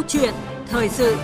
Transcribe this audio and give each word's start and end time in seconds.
Câu 0.00 0.08
chuyện 0.08 0.34
thời 0.68 0.88
sự 0.88 1.16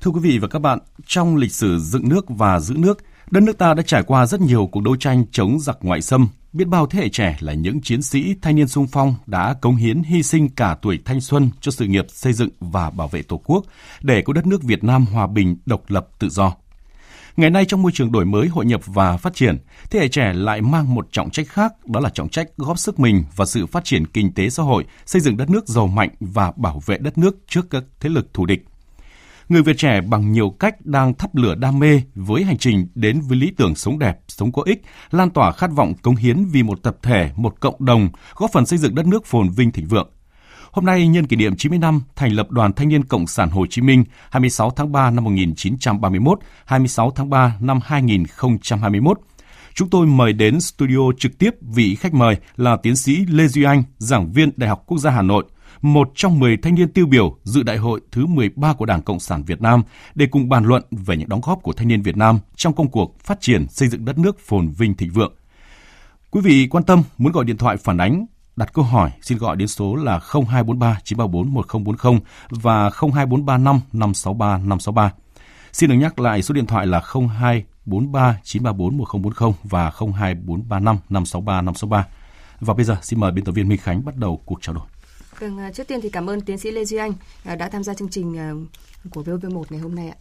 Thưa 0.00 0.10
quý 0.10 0.20
vị 0.20 0.38
và 0.38 0.48
các 0.48 0.58
bạn, 0.58 0.78
trong 1.06 1.36
lịch 1.36 1.52
sử 1.52 1.78
dựng 1.78 2.08
nước 2.08 2.24
và 2.28 2.60
giữ 2.60 2.74
nước, 2.78 2.98
đất 3.30 3.42
nước 3.42 3.58
ta 3.58 3.74
đã 3.74 3.82
trải 3.82 4.02
qua 4.02 4.26
rất 4.26 4.40
nhiều 4.40 4.68
cuộc 4.72 4.82
đấu 4.82 4.96
tranh 4.96 5.24
chống 5.32 5.60
giặc 5.60 5.78
ngoại 5.80 6.02
xâm. 6.02 6.28
Biết 6.52 6.68
bao 6.68 6.86
thế 6.86 7.00
hệ 7.00 7.08
trẻ 7.08 7.36
là 7.40 7.52
những 7.52 7.80
chiến 7.80 8.02
sĩ 8.02 8.34
thanh 8.42 8.56
niên 8.56 8.68
sung 8.68 8.86
phong 8.92 9.14
đã 9.26 9.54
cống 9.54 9.76
hiến 9.76 10.02
hy 10.02 10.22
sinh 10.22 10.48
cả 10.48 10.76
tuổi 10.82 10.98
thanh 11.04 11.20
xuân 11.20 11.50
cho 11.60 11.72
sự 11.72 11.86
nghiệp 11.86 12.06
xây 12.08 12.32
dựng 12.32 12.50
và 12.60 12.90
bảo 12.90 13.08
vệ 13.08 13.22
Tổ 13.22 13.40
quốc 13.44 13.64
để 14.02 14.22
có 14.22 14.32
đất 14.32 14.46
nước 14.46 14.62
Việt 14.62 14.84
Nam 14.84 15.06
hòa 15.06 15.26
bình, 15.26 15.56
độc 15.66 15.90
lập, 15.90 16.08
tự 16.18 16.28
do. 16.28 16.52
Ngày 17.36 17.50
nay 17.50 17.64
trong 17.64 17.82
môi 17.82 17.92
trường 17.92 18.12
đổi 18.12 18.24
mới, 18.24 18.48
hội 18.48 18.66
nhập 18.66 18.80
và 18.86 19.16
phát 19.16 19.34
triển, 19.34 19.58
thế 19.90 20.00
hệ 20.00 20.08
trẻ 20.08 20.32
lại 20.32 20.60
mang 20.60 20.94
một 20.94 21.08
trọng 21.12 21.30
trách 21.30 21.48
khác, 21.48 21.86
đó 21.86 22.00
là 22.00 22.10
trọng 22.10 22.28
trách 22.28 22.48
góp 22.56 22.78
sức 22.78 23.00
mình 23.00 23.24
vào 23.36 23.46
sự 23.46 23.66
phát 23.66 23.84
triển 23.84 24.06
kinh 24.06 24.34
tế 24.34 24.50
xã 24.50 24.62
hội, 24.62 24.84
xây 25.06 25.20
dựng 25.20 25.36
đất 25.36 25.50
nước 25.50 25.68
giàu 25.68 25.86
mạnh 25.86 26.10
và 26.20 26.52
bảo 26.56 26.80
vệ 26.86 26.98
đất 26.98 27.18
nước 27.18 27.36
trước 27.48 27.70
các 27.70 27.84
thế 28.00 28.08
lực 28.08 28.34
thù 28.34 28.46
địch. 28.46 28.64
Người 29.48 29.62
Việt 29.62 29.78
trẻ 29.78 30.00
bằng 30.00 30.32
nhiều 30.32 30.50
cách 30.50 30.86
đang 30.86 31.14
thắp 31.14 31.34
lửa 31.34 31.54
đam 31.54 31.78
mê 31.78 32.02
với 32.14 32.44
hành 32.44 32.58
trình 32.58 32.86
đến 32.94 33.20
với 33.20 33.36
lý 33.36 33.52
tưởng 33.56 33.74
sống 33.74 33.98
đẹp, 33.98 34.18
sống 34.28 34.52
có 34.52 34.62
ích, 34.62 34.82
lan 35.10 35.30
tỏa 35.30 35.52
khát 35.52 35.70
vọng 35.72 35.94
cống 36.02 36.16
hiến 36.16 36.44
vì 36.44 36.62
một 36.62 36.82
tập 36.82 36.96
thể, 37.02 37.30
một 37.36 37.60
cộng 37.60 37.84
đồng, 37.84 38.08
góp 38.36 38.52
phần 38.52 38.66
xây 38.66 38.78
dựng 38.78 38.94
đất 38.94 39.06
nước 39.06 39.26
phồn 39.26 39.48
vinh 39.50 39.70
thịnh 39.72 39.86
vượng. 39.86 40.10
Hôm 40.72 40.84
nay 40.84 41.08
nhân 41.08 41.26
kỷ 41.26 41.36
niệm 41.36 41.56
90 41.56 41.78
năm 41.78 42.00
thành 42.16 42.32
lập 42.32 42.50
Đoàn 42.50 42.72
Thanh 42.72 42.88
niên 42.88 43.04
Cộng 43.04 43.26
sản 43.26 43.50
Hồ 43.50 43.66
Chí 43.70 43.82
Minh 43.82 44.04
26 44.30 44.70
tháng 44.70 44.92
3 44.92 45.10
năm 45.10 45.24
1931, 45.24 46.38
26 46.64 47.10
tháng 47.10 47.30
3 47.30 47.56
năm 47.60 47.80
2021. 47.84 49.20
Chúng 49.74 49.90
tôi 49.90 50.06
mời 50.06 50.32
đến 50.32 50.60
studio 50.60 50.98
trực 51.18 51.38
tiếp 51.38 51.50
vị 51.60 51.94
khách 51.94 52.14
mời 52.14 52.36
là 52.56 52.76
tiến 52.76 52.96
sĩ 52.96 53.26
Lê 53.28 53.46
Duy 53.48 53.62
Anh, 53.62 53.82
giảng 53.98 54.32
viên 54.32 54.50
Đại 54.56 54.68
học 54.70 54.82
Quốc 54.86 54.98
gia 54.98 55.10
Hà 55.10 55.22
Nội, 55.22 55.44
một 55.82 56.10
trong 56.14 56.38
10 56.38 56.56
thanh 56.56 56.74
niên 56.74 56.92
tiêu 56.92 57.06
biểu 57.06 57.36
dự 57.42 57.62
đại 57.62 57.76
hội 57.76 58.00
thứ 58.12 58.26
13 58.26 58.72
của 58.72 58.86
Đảng 58.86 59.02
Cộng 59.02 59.20
sản 59.20 59.44
Việt 59.44 59.62
Nam 59.62 59.82
để 60.14 60.26
cùng 60.26 60.48
bàn 60.48 60.64
luận 60.64 60.82
về 60.90 61.16
những 61.16 61.28
đóng 61.28 61.40
góp 61.40 61.62
của 61.62 61.72
thanh 61.72 61.88
niên 61.88 62.02
Việt 62.02 62.16
Nam 62.16 62.38
trong 62.56 62.72
công 62.72 62.90
cuộc 62.90 63.20
phát 63.20 63.40
triển 63.40 63.68
xây 63.68 63.88
dựng 63.88 64.04
đất 64.04 64.18
nước 64.18 64.40
phồn 64.40 64.68
vinh 64.68 64.94
thịnh 64.94 65.10
vượng. 65.10 65.34
Quý 66.30 66.40
vị 66.40 66.66
quan 66.70 66.84
tâm 66.84 67.02
muốn 67.18 67.32
gọi 67.32 67.44
điện 67.44 67.56
thoại 67.56 67.76
phản 67.76 67.98
ánh 67.98 68.26
đặt 68.56 68.72
câu 68.72 68.84
hỏi 68.84 69.10
xin 69.22 69.38
gọi 69.38 69.56
đến 69.56 69.68
số 69.68 69.96
là 69.96 70.20
0243 70.32 70.98
934 71.04 71.54
1040 71.54 72.20
và 72.50 72.82
02435 72.82 73.80
563 73.92 74.56
563. 74.56 75.12
Xin 75.72 75.90
được 75.90 75.96
nhắc 75.96 76.18
lại 76.18 76.42
số 76.42 76.54
điện 76.54 76.66
thoại 76.66 76.86
là 76.86 77.00
0243 77.00 78.38
934 78.42 78.98
1040 78.98 79.52
và 79.64 79.82
02435 79.82 80.98
563 81.08 81.60
563. 81.60 82.06
Và 82.60 82.74
bây 82.74 82.84
giờ 82.84 82.96
xin 83.02 83.20
mời 83.20 83.32
biên 83.32 83.44
tập 83.44 83.52
viên 83.52 83.68
Minh 83.68 83.78
Khánh 83.78 84.04
bắt 84.04 84.16
đầu 84.16 84.42
cuộc 84.44 84.62
trao 84.62 84.74
đổi. 84.74 84.84
Vâng, 85.38 85.58
à, 85.58 85.70
trước 85.74 85.88
tiên 85.88 86.00
thì 86.02 86.10
cảm 86.10 86.30
ơn 86.30 86.40
tiến 86.40 86.58
sĩ 86.58 86.70
Lê 86.70 86.84
Duy 86.84 86.96
Anh 86.96 87.12
à, 87.44 87.56
đã 87.56 87.68
tham 87.68 87.84
gia 87.84 87.94
chương 87.94 88.08
trình 88.08 88.38
à, 88.38 88.52
của 89.10 89.22
VOV1 89.22 89.64
ngày 89.70 89.80
hôm 89.80 89.94
nay 89.94 90.08
ạ. 90.08 90.16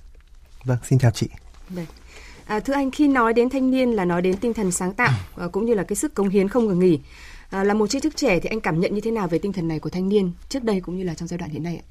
Vâng, 0.64 0.78
xin 0.84 1.00
chào 1.00 1.12
chị. 1.12 1.30
Đây. 1.70 1.88
À, 2.46 2.60
thưa 2.60 2.74
anh, 2.74 2.92
khi 2.92 3.08
nói 3.08 3.34
đến 3.34 3.50
thanh 3.50 3.72
niên 3.72 3.90
là 3.90 4.06
nói 4.06 4.22
đến 4.22 4.38
tinh 4.38 4.54
thần 4.54 4.72
sáng 4.72 4.94
tạo 4.94 5.14
cũng 5.52 5.66
như 5.66 5.74
là 5.74 5.84
cái 5.84 5.96
sức 5.96 6.16
cống 6.16 6.30
hiến 6.30 6.48
không 6.48 6.68
ngừng 6.68 6.80
nghỉ. 6.80 7.00
À, 7.52 7.64
là 7.64 7.74
một 7.74 7.88
trí 7.88 8.00
thức 8.00 8.14
trẻ 8.16 8.40
thì 8.40 8.50
anh 8.50 8.62
cảm 8.62 8.80
nhận 8.80 8.96
như 8.96 9.02
thế 9.02 9.12
nào 9.12 9.28
về 9.28 9.40
tinh 9.40 9.54
thần 9.54 9.68
này 9.68 9.80
của 9.80 9.90
thanh 9.90 10.10
niên 10.10 10.32
trước 10.50 10.64
đây 10.64 10.82
cũng 10.82 10.98
như 10.98 11.04
là 11.04 11.14
trong 11.14 11.28
giai 11.28 11.38
đoạn 11.38 11.52
hiện 11.52 11.64
nay 11.64 11.82
ạ? 11.82 11.86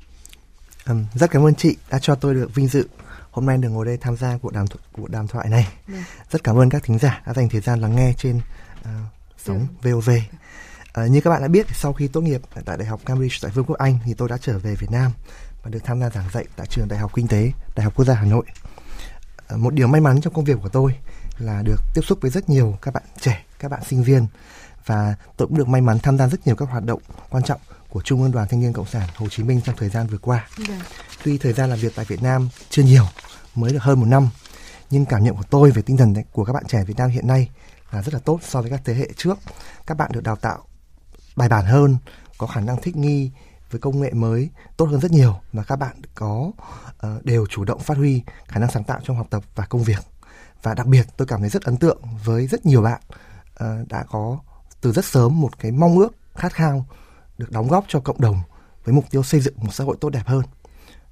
Um, 0.86 1.04
rất 1.14 1.30
cảm 1.30 1.46
ơn 1.46 1.54
chị 1.54 1.76
đã 1.90 1.98
cho 1.98 2.14
tôi 2.14 2.34
được 2.34 2.54
vinh 2.54 2.68
dự 2.68 2.88
hôm 3.30 3.46
nay 3.46 3.58
được 3.58 3.68
ngồi 3.68 3.86
đây 3.86 3.96
tham 3.96 4.16
gia 4.16 4.38
cuộc 4.38 4.52
đàm 4.52 4.66
cuộc 4.92 5.10
đàm 5.10 5.26
thoại 5.26 5.48
này. 5.48 5.68
Vâng. 5.86 6.02
Rất 6.30 6.44
cảm 6.44 6.58
ơn 6.58 6.70
các 6.70 6.82
thính 6.82 6.98
giả 6.98 7.22
đã 7.26 7.34
dành 7.34 7.48
thời 7.48 7.60
gian 7.60 7.80
lắng 7.80 7.96
nghe 7.96 8.12
trên 8.18 8.40
uh, 8.80 8.86
sóng. 9.38 9.66
VOV. 9.82 10.10
À, 10.92 11.06
như 11.06 11.20
các 11.20 11.30
bạn 11.30 11.42
đã 11.42 11.48
biết, 11.48 11.66
sau 11.74 11.92
khi 11.92 12.08
tốt 12.08 12.20
nghiệp 12.20 12.40
tại 12.64 12.76
Đại 12.76 12.86
học 12.86 13.00
Cambridge 13.06 13.36
tại 13.42 13.50
Vương 13.54 13.64
quốc 13.64 13.78
Anh 13.78 13.98
thì 14.04 14.14
tôi 14.14 14.28
đã 14.28 14.38
trở 14.38 14.58
về 14.58 14.74
Việt 14.74 14.90
Nam 14.90 15.12
và 15.62 15.70
được 15.70 15.84
tham 15.84 16.00
gia 16.00 16.10
giảng 16.10 16.30
dạy 16.32 16.44
tại 16.56 16.66
trường 16.70 16.88
Đại 16.88 16.98
học 16.98 17.14
Kinh 17.14 17.28
tế, 17.28 17.52
Đại 17.76 17.84
học 17.84 17.92
Quốc 17.96 18.04
gia 18.04 18.14
Hà 18.14 18.24
Nội. 18.24 18.44
À, 19.48 19.56
một 19.56 19.74
điều 19.74 19.86
may 19.86 20.00
mắn 20.00 20.20
trong 20.20 20.32
công 20.32 20.44
việc 20.44 20.58
của 20.62 20.68
tôi 20.68 20.94
là 21.38 21.62
được 21.62 21.80
tiếp 21.94 22.02
xúc 22.04 22.18
với 22.20 22.30
rất 22.30 22.48
nhiều 22.48 22.78
các 22.82 22.94
bạn 22.94 23.02
trẻ, 23.20 23.44
các 23.58 23.70
bạn 23.70 23.80
sinh 23.88 24.02
viên 24.02 24.26
và 24.86 25.14
tôi 25.36 25.48
cũng 25.48 25.58
được 25.58 25.68
may 25.68 25.80
mắn 25.80 25.98
tham 25.98 26.18
gia 26.18 26.28
rất 26.28 26.46
nhiều 26.46 26.56
các 26.56 26.68
hoạt 26.70 26.84
động 26.84 27.00
quan 27.30 27.42
trọng 27.42 27.60
của 27.88 28.02
Trung 28.02 28.22
ương 28.22 28.32
Đoàn 28.32 28.48
Thanh 28.48 28.60
niên 28.60 28.72
Cộng 28.72 28.86
sản 28.86 29.08
Hồ 29.16 29.28
Chí 29.28 29.42
Minh 29.42 29.60
trong 29.64 29.76
thời 29.76 29.88
gian 29.88 30.06
vừa 30.06 30.18
qua. 30.18 30.48
Yeah. 30.68 30.82
Tuy 31.24 31.38
thời 31.38 31.52
gian 31.52 31.70
làm 31.70 31.78
việc 31.78 31.92
tại 31.96 32.04
Việt 32.04 32.22
Nam 32.22 32.48
chưa 32.70 32.82
nhiều, 32.82 33.04
mới 33.54 33.72
được 33.72 33.82
hơn 33.82 34.00
một 34.00 34.06
năm, 34.06 34.28
nhưng 34.90 35.04
cảm 35.04 35.24
nhận 35.24 35.36
của 35.36 35.42
tôi 35.50 35.70
về 35.70 35.82
tinh 35.82 35.96
thần 35.96 36.14
của 36.32 36.44
các 36.44 36.52
bạn 36.52 36.64
trẻ 36.68 36.84
Việt 36.84 36.96
Nam 36.96 37.10
hiện 37.10 37.26
nay 37.26 37.50
là 37.90 38.02
rất 38.02 38.14
là 38.14 38.20
tốt 38.24 38.40
so 38.42 38.62
với 38.62 38.70
các 38.70 38.80
thế 38.84 38.94
hệ 38.94 39.08
trước. 39.16 39.38
Các 39.86 39.96
bạn 39.96 40.12
được 40.12 40.22
đào 40.22 40.36
tạo 40.36 40.64
bài 41.36 41.48
bản 41.48 41.64
hơn, 41.64 41.96
có 42.38 42.46
khả 42.46 42.60
năng 42.60 42.82
thích 42.82 42.96
nghi 42.96 43.30
với 43.70 43.80
công 43.80 44.00
nghệ 44.00 44.12
mới 44.12 44.50
tốt 44.76 44.84
hơn 44.86 45.00
rất 45.00 45.10
nhiều 45.10 45.40
và 45.52 45.62
các 45.62 45.76
bạn 45.76 45.96
có 46.14 46.52
uh, 47.06 47.24
đều 47.24 47.46
chủ 47.46 47.64
động 47.64 47.80
phát 47.80 47.96
huy 47.96 48.22
khả 48.48 48.60
năng 48.60 48.70
sáng 48.70 48.84
tạo 48.84 49.00
trong 49.04 49.16
học 49.16 49.26
tập 49.30 49.42
và 49.54 49.66
công 49.66 49.82
việc. 49.82 50.04
Và 50.62 50.74
đặc 50.74 50.86
biệt 50.86 51.06
tôi 51.16 51.26
cảm 51.26 51.40
thấy 51.40 51.48
rất 51.48 51.62
ấn 51.62 51.76
tượng 51.76 51.98
với 52.24 52.46
rất 52.46 52.66
nhiều 52.66 52.82
bạn 52.82 53.00
uh, 53.64 53.88
đã 53.88 54.04
có 54.10 54.38
từ 54.80 54.92
rất 54.92 55.04
sớm 55.04 55.40
một 55.40 55.58
cái 55.58 55.72
mong 55.72 55.98
ước 55.98 56.14
khát 56.34 56.52
khao 56.52 56.86
được 57.38 57.50
đóng 57.50 57.68
góp 57.68 57.84
cho 57.88 58.00
cộng 58.00 58.20
đồng 58.20 58.40
với 58.84 58.94
mục 58.94 59.04
tiêu 59.10 59.22
xây 59.22 59.40
dựng 59.40 59.54
một 59.56 59.74
xã 59.74 59.84
hội 59.84 59.96
tốt 60.00 60.10
đẹp 60.10 60.26
hơn. 60.26 60.42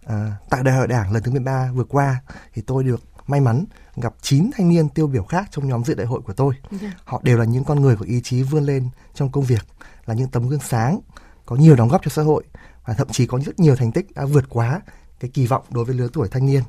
À, 0.05 0.37
tại 0.51 0.63
đại 0.63 0.77
hội 0.77 0.87
đảng 0.87 1.13
lần 1.13 1.23
thứ 1.23 1.31
13 1.31 1.71
vừa 1.75 1.85
qua 1.85 2.23
thì 2.55 2.63
tôi 2.63 2.85
được 2.85 3.01
may 3.27 3.41
mắn 3.41 3.65
gặp 3.97 4.15
9 4.23 4.51
thanh 4.57 4.69
niên 4.69 4.89
tiêu 4.89 5.07
biểu 5.07 5.25
khác 5.25 5.49
trong 5.51 5.69
nhóm 5.69 5.85
dự 5.85 5.95
đại 5.95 6.07
hội 6.07 6.21
của 6.21 6.33
tôi. 6.33 6.55
Yeah. 6.71 6.83
Dạ. 6.83 6.93
Họ 7.05 7.21
đều 7.25 7.39
là 7.39 7.45
những 7.45 7.65
con 7.65 7.81
người 7.81 7.97
có 7.97 8.05
ý 8.05 8.21
chí 8.25 8.43
vươn 8.43 8.65
lên 8.65 8.89
trong 9.15 9.33
công 9.33 9.45
việc, 9.45 9.67
là 10.07 10.15
những 10.15 10.29
tấm 10.29 10.49
gương 10.49 10.61
sáng, 10.61 11.01
có 11.47 11.57
nhiều 11.57 11.77
đóng 11.77 11.89
góp 11.89 12.01
cho 12.05 12.09
xã 12.09 12.23
hội 12.23 12.45
và 12.85 12.95
thậm 12.95 13.09
chí 13.09 13.27
có 13.27 13.39
rất 13.39 13.61
nhiều 13.61 13.77
thành 13.77 13.93
tích 13.93 14.15
đã 14.15 14.25
vượt 14.25 14.45
quá 14.49 14.81
cái 15.21 15.31
kỳ 15.35 15.47
vọng 15.47 15.63
đối 15.71 15.85
với 15.85 15.95
lứa 15.95 16.09
tuổi 16.13 16.29
thanh 16.29 16.47
niên. 16.47 16.63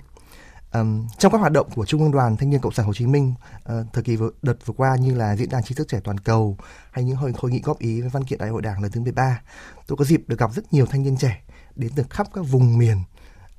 Um, 0.73 1.07
trong 1.17 1.31
các 1.31 1.37
hoạt 1.37 1.51
động 1.51 1.69
của 1.75 1.85
Trung 1.85 2.01
ương 2.01 2.11
Đoàn 2.11 2.37
Thanh 2.37 2.49
niên 2.49 2.59
Cộng 2.59 2.73
sản 2.73 2.85
Hồ 2.85 2.93
Chí 2.93 3.05
Minh 3.05 3.33
uh, 3.57 3.85
thời 3.93 4.03
kỳ 4.03 4.15
vừa, 4.15 4.29
đợt 4.41 4.65
vừa 4.65 4.73
qua 4.77 4.95
như 4.95 5.15
là 5.15 5.35
diễn 5.35 5.49
đàn 5.49 5.63
trí 5.63 5.75
thức 5.75 5.87
trẻ 5.87 5.99
toàn 6.03 6.17
cầu 6.17 6.57
hay 6.91 7.03
những 7.03 7.15
hội, 7.15 7.33
hội 7.37 7.51
nghị 7.51 7.61
góp 7.61 7.79
ý 7.79 8.01
với 8.01 8.09
văn 8.09 8.23
kiện 8.23 8.39
đại 8.39 8.49
hội 8.49 8.61
đảng 8.61 8.81
lần 8.81 8.91
thứ 8.91 9.01
13, 9.01 9.41
tôi 9.87 9.97
có 9.97 10.05
dịp 10.05 10.23
được 10.27 10.39
gặp 10.39 10.53
rất 10.53 10.73
nhiều 10.73 10.85
thanh 10.85 11.03
niên 11.03 11.17
trẻ 11.17 11.41
đến 11.75 11.91
từ 11.95 12.03
khắp 12.09 12.27
các 12.33 12.41
vùng 12.41 12.77
miền 12.77 12.97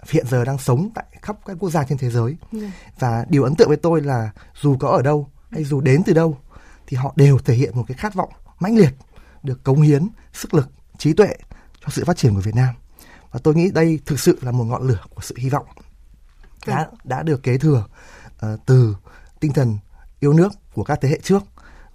hiện 0.09 0.27
giờ 0.27 0.45
đang 0.45 0.59
sống 0.59 0.91
tại 0.95 1.05
khắp 1.23 1.37
các 1.47 1.57
quốc 1.61 1.71
gia 1.71 1.85
trên 1.85 1.99
thế 1.99 2.11
giới. 2.11 2.37
Yeah. 2.53 2.65
Dạ. 2.65 2.71
Và 2.99 3.25
điều 3.29 3.45
ấn 3.45 3.55
tượng 3.55 3.69
với 3.69 3.77
tôi 3.77 4.01
là 4.01 4.31
dù 4.61 4.77
có 4.77 4.89
ở 4.89 5.03
đâu 5.03 5.29
hay 5.51 5.65
dù 5.65 5.81
đến 5.81 6.03
từ 6.07 6.13
đâu 6.13 6.39
thì 6.87 6.97
họ 6.97 7.13
đều 7.17 7.39
thể 7.39 7.55
hiện 7.55 7.77
một 7.77 7.85
cái 7.89 7.97
khát 7.97 8.15
vọng 8.15 8.31
mãnh 8.61 8.77
liệt 8.77 8.95
được 9.43 9.65
cống 9.65 9.83
hiến 9.83 10.09
sức 10.33 10.55
lực, 10.55 10.69
trí 10.99 11.13
tuệ 11.13 11.37
cho 11.81 11.89
sự 11.91 12.05
phát 12.05 12.17
triển 12.17 12.35
của 12.35 12.41
Việt 12.41 12.55
Nam. 12.55 12.75
Và 13.31 13.41
tôi 13.43 13.55
nghĩ 13.55 13.71
đây 13.71 14.01
thực 14.07 14.21
sự 14.21 14.39
là 14.43 14.53
một 14.53 14.65
ngọn 14.65 14.89
lửa 14.89 15.05
của 15.15 15.23
sự 15.23 15.35
hy 15.39 15.49
vọng 15.49 15.67
đã 16.67 16.85
vâng. 16.85 16.95
đã 17.05 17.23
được 17.23 17.43
kế 17.43 17.59
thừa 17.59 17.87
uh, 18.47 18.61
từ 18.67 18.97
tinh 19.41 19.53
thần 19.53 19.79
yêu 20.21 20.33
nước 20.33 20.53
của 20.75 20.85
các 20.85 20.99
thế 21.01 21.09
hệ 21.09 21.19
trước 21.23 21.43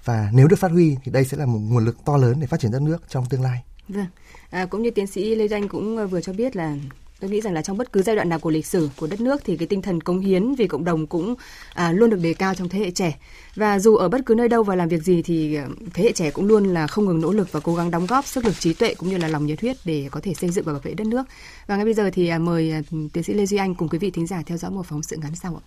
và 0.04 0.30
nếu 0.34 0.48
được 0.48 0.60
phát 0.60 0.72
huy 0.72 0.98
thì 1.04 1.12
đây 1.12 1.26
sẽ 1.26 1.38
là 1.38 1.46
một 1.46 1.60
nguồn 1.60 1.86
lực 1.86 1.98
to 2.06 2.18
lớn 2.18 2.40
để 2.40 2.48
phát 2.48 2.60
triển 2.60 2.72
đất 2.72 2.82
nước 2.82 2.98
trong 3.10 3.26
tương 3.30 3.42
lai. 3.42 3.64
Vâng. 3.88 4.06
À, 4.50 4.66
cũng 4.66 4.82
như 4.82 4.92
tiến 4.92 5.08
sĩ 5.08 5.36
Lê 5.36 5.48
Danh 5.48 5.68
cũng 5.68 5.98
ờ, 5.98 6.08
vừa 6.08 6.22
cho 6.22 6.34
biết 6.34 6.56
là 6.56 6.76
tôi 7.20 7.30
nghĩ 7.30 7.42
rằng 7.42 7.54
là 7.54 7.62
trong 7.62 7.78
bất 7.78 7.92
cứ 7.92 8.02
giai 8.02 8.16
đoạn 8.16 8.30
nào 8.30 8.40
của 8.40 8.50
lịch 8.50 8.66
sử 8.66 8.90
của 8.98 9.08
đất 9.08 9.22
nước 9.22 9.42
thì 9.46 9.58
cái 9.58 9.68
tinh 9.68 9.82
thần 9.82 10.02
cống 10.02 10.20
hiến 10.20 10.56
vì 10.56 10.68
cộng 10.68 10.84
đồng 10.84 11.08
cũng 11.08 11.36
à, 11.74 11.92
luôn 11.92 12.10
được 12.10 12.20
đề 12.22 12.34
cao 12.34 12.56
trong 12.56 12.70
thế 12.70 12.80
hệ 12.80 12.92
trẻ 12.92 13.18
và 13.56 13.80
dù 13.80 13.96
ở 13.96 14.10
bất 14.10 14.22
cứ 14.26 14.36
nơi 14.36 14.50
đâu 14.50 14.64
và 14.64 14.76
làm 14.76 14.90
việc 14.90 15.04
gì 15.04 15.22
thì 15.22 15.56
ờ, 15.56 15.68
thế 15.94 16.04
hệ 16.04 16.12
trẻ 16.12 16.32
cũng 16.32 16.46
luôn 16.46 16.64
là 16.64 16.88
không 16.88 17.06
ngừng 17.06 17.22
nỗ 17.22 17.32
lực 17.32 17.52
và 17.52 17.60
cố 17.60 17.76
gắng 17.76 17.92
đóng 17.92 18.06
góp 18.06 18.26
sức 18.26 18.46
lực 18.46 18.60
trí 18.60 18.74
tuệ 18.74 18.96
cũng 18.96 19.10
như 19.10 19.18
là 19.18 19.28
lòng 19.28 19.46
nhiệt 19.46 19.62
huyết 19.62 19.78
để 19.86 20.08
có 20.12 20.20
thể 20.24 20.34
xây 20.34 20.50
dựng 20.50 20.66
và 20.66 20.74
bảo 20.74 20.82
vệ 20.84 20.94
đất 20.94 21.08
nước 21.08 21.24
và 21.68 21.76
ngay 21.76 21.86
bây 21.86 21.94
giờ 21.94 22.10
thì 22.14 22.28
à, 22.28 22.40
mời 22.40 22.72
à, 22.72 22.82
tiến 23.14 23.24
sĩ 23.24 23.34
Lê 23.34 23.46
Duy 23.46 23.58
Anh 23.58 23.76
cùng 23.76 23.90
quý 23.90 23.98
vị 23.98 24.12
thính 24.12 24.28
giả 24.28 24.44
theo 24.46 24.58
dõi 24.58 24.72
một 24.72 24.86
phóng 24.86 25.04
sự 25.04 25.18
ngắn 25.22 25.36
sau 25.36 25.62
ạ. 25.62 25.64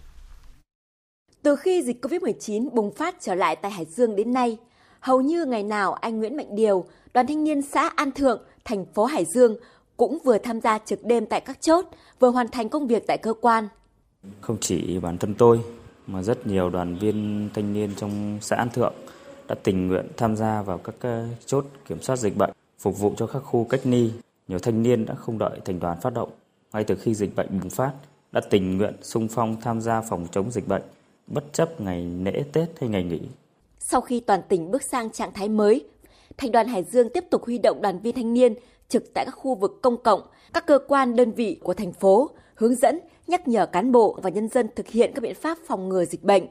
Từ 1.42 1.56
khi 1.56 1.82
dịch 1.82 2.04
Covid-19 2.04 2.70
bùng 2.70 2.94
phát 2.94 3.14
trở 3.20 3.34
lại 3.34 3.56
tại 3.56 3.70
Hải 3.70 3.84
Dương 3.84 4.16
đến 4.16 4.32
nay, 4.32 4.56
hầu 5.00 5.20
như 5.20 5.44
ngày 5.44 5.62
nào 5.62 5.92
anh 5.92 6.18
Nguyễn 6.18 6.36
Mạnh 6.36 6.56
Điều, 6.56 6.84
đoàn 7.14 7.26
thanh 7.26 7.44
niên 7.44 7.62
xã 7.62 7.90
An 7.96 8.12
Thượng, 8.12 8.42
thành 8.64 8.84
phố 8.94 9.04
Hải 9.04 9.24
Dương 9.24 9.56
cũng 9.98 10.18
vừa 10.24 10.38
tham 10.38 10.60
gia 10.60 10.78
trực 10.78 11.04
đêm 11.04 11.26
tại 11.26 11.40
các 11.40 11.60
chốt, 11.60 11.84
vừa 12.20 12.30
hoàn 12.30 12.48
thành 12.48 12.68
công 12.68 12.86
việc 12.86 13.06
tại 13.06 13.18
cơ 13.18 13.34
quan. 13.40 13.68
Không 14.40 14.56
chỉ 14.60 14.98
bản 14.98 15.18
thân 15.18 15.34
tôi 15.34 15.60
mà 16.06 16.22
rất 16.22 16.46
nhiều 16.46 16.70
đoàn 16.70 16.96
viên 16.96 17.48
thanh 17.54 17.72
niên 17.72 17.94
trong 17.96 18.38
xã 18.40 18.56
An 18.56 18.70
Thượng 18.70 18.94
đã 19.48 19.54
tình 19.62 19.88
nguyện 19.88 20.06
tham 20.16 20.36
gia 20.36 20.62
vào 20.62 20.78
các 20.78 20.94
chốt 21.46 21.66
kiểm 21.88 22.02
soát 22.02 22.16
dịch 22.16 22.36
bệnh, 22.36 22.50
phục 22.78 22.98
vụ 22.98 23.12
cho 23.16 23.26
các 23.26 23.40
khu 23.40 23.64
cách 23.64 23.80
ly. 23.84 24.10
Nhiều 24.48 24.58
thanh 24.58 24.82
niên 24.82 25.06
đã 25.06 25.14
không 25.14 25.38
đợi 25.38 25.60
thành 25.64 25.80
đoàn 25.80 26.00
phát 26.00 26.14
động, 26.14 26.30
ngay 26.72 26.84
từ 26.84 26.94
khi 26.96 27.14
dịch 27.14 27.36
bệnh 27.36 27.60
bùng 27.60 27.70
phát, 27.70 27.92
đã 28.32 28.40
tình 28.50 28.78
nguyện 28.78 28.94
sung 29.02 29.28
phong 29.30 29.60
tham 29.60 29.80
gia 29.80 30.00
phòng 30.00 30.26
chống 30.30 30.50
dịch 30.50 30.68
bệnh, 30.68 30.82
bất 31.26 31.44
chấp 31.52 31.80
ngày 31.80 32.06
lễ 32.24 32.44
Tết 32.52 32.68
hay 32.80 32.88
ngày 32.90 33.02
nghỉ. 33.02 33.20
Sau 33.78 34.00
khi 34.00 34.20
toàn 34.20 34.40
tỉnh 34.48 34.70
bước 34.70 34.82
sang 34.82 35.10
trạng 35.10 35.32
thái 35.32 35.48
mới, 35.48 35.84
Thành 36.36 36.52
đoàn 36.52 36.68
Hải 36.68 36.84
Dương 36.84 37.08
tiếp 37.14 37.24
tục 37.30 37.44
huy 37.44 37.58
động 37.58 37.82
đoàn 37.82 37.98
viên 37.98 38.14
thanh 38.14 38.34
niên 38.34 38.54
trực 38.88 39.14
tại 39.14 39.24
các 39.24 39.30
khu 39.30 39.54
vực 39.54 39.78
công 39.82 40.02
cộng, 40.02 40.22
các 40.52 40.66
cơ 40.66 40.78
quan 40.88 41.16
đơn 41.16 41.32
vị 41.32 41.58
của 41.62 41.74
thành 41.74 41.92
phố, 41.92 42.30
hướng 42.54 42.74
dẫn, 42.74 43.00
nhắc 43.26 43.48
nhở 43.48 43.66
cán 43.66 43.92
bộ 43.92 44.18
và 44.22 44.30
nhân 44.30 44.48
dân 44.48 44.68
thực 44.76 44.88
hiện 44.88 45.12
các 45.14 45.22
biện 45.22 45.34
pháp 45.34 45.58
phòng 45.66 45.88
ngừa 45.88 46.04
dịch 46.04 46.24
bệnh. 46.24 46.46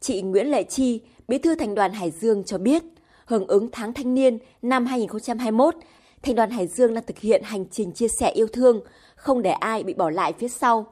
Chị 0.00 0.22
Nguyễn 0.22 0.50
Lệ 0.50 0.62
Chi, 0.62 1.00
Bí 1.28 1.38
thư 1.38 1.54
Thành 1.54 1.74
đoàn 1.74 1.92
Hải 1.92 2.10
Dương 2.10 2.44
cho 2.44 2.58
biết, 2.58 2.82
hưởng 3.26 3.46
ứng 3.46 3.68
tháng 3.72 3.92
thanh 3.92 4.14
niên 4.14 4.38
năm 4.62 4.86
2021, 4.86 5.74
Thành 6.22 6.34
đoàn 6.34 6.50
Hải 6.50 6.66
Dương 6.66 6.94
đang 6.94 7.04
thực 7.06 7.18
hiện 7.18 7.42
hành 7.44 7.64
trình 7.70 7.92
chia 7.92 8.08
sẻ 8.20 8.30
yêu 8.30 8.46
thương, 8.52 8.80
không 9.16 9.42
để 9.42 9.50
ai 9.50 9.82
bị 9.82 9.94
bỏ 9.94 10.10
lại 10.10 10.32
phía 10.38 10.48
sau. 10.48 10.86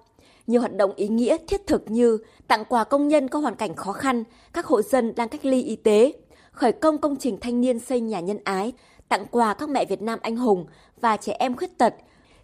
Nhiều 0.46 0.60
hoạt 0.60 0.76
động 0.76 0.92
ý 0.96 1.08
nghĩa 1.08 1.36
thiết 1.46 1.66
thực 1.66 1.90
như 1.90 2.18
tặng 2.48 2.64
quà 2.68 2.84
công 2.84 3.08
nhân 3.08 3.28
có 3.28 3.38
hoàn 3.38 3.54
cảnh 3.54 3.74
khó 3.74 3.92
khăn, 3.92 4.24
các 4.52 4.66
hộ 4.66 4.82
dân 4.82 5.14
đang 5.16 5.28
cách 5.28 5.44
ly 5.44 5.62
y 5.62 5.76
tế, 5.76 6.12
khởi 6.52 6.72
công 6.72 6.98
công 6.98 7.16
trình 7.16 7.38
thanh 7.40 7.60
niên 7.60 7.78
xây 7.78 8.00
nhà 8.00 8.20
nhân 8.20 8.38
ái, 8.44 8.72
tặng 9.08 9.26
quà 9.30 9.54
các 9.54 9.68
mẹ 9.68 9.84
Việt 9.84 10.02
Nam 10.02 10.18
anh 10.22 10.36
hùng 10.36 10.66
và 11.00 11.16
trẻ 11.16 11.36
em 11.38 11.56
khuyết 11.56 11.78
tật. 11.78 11.94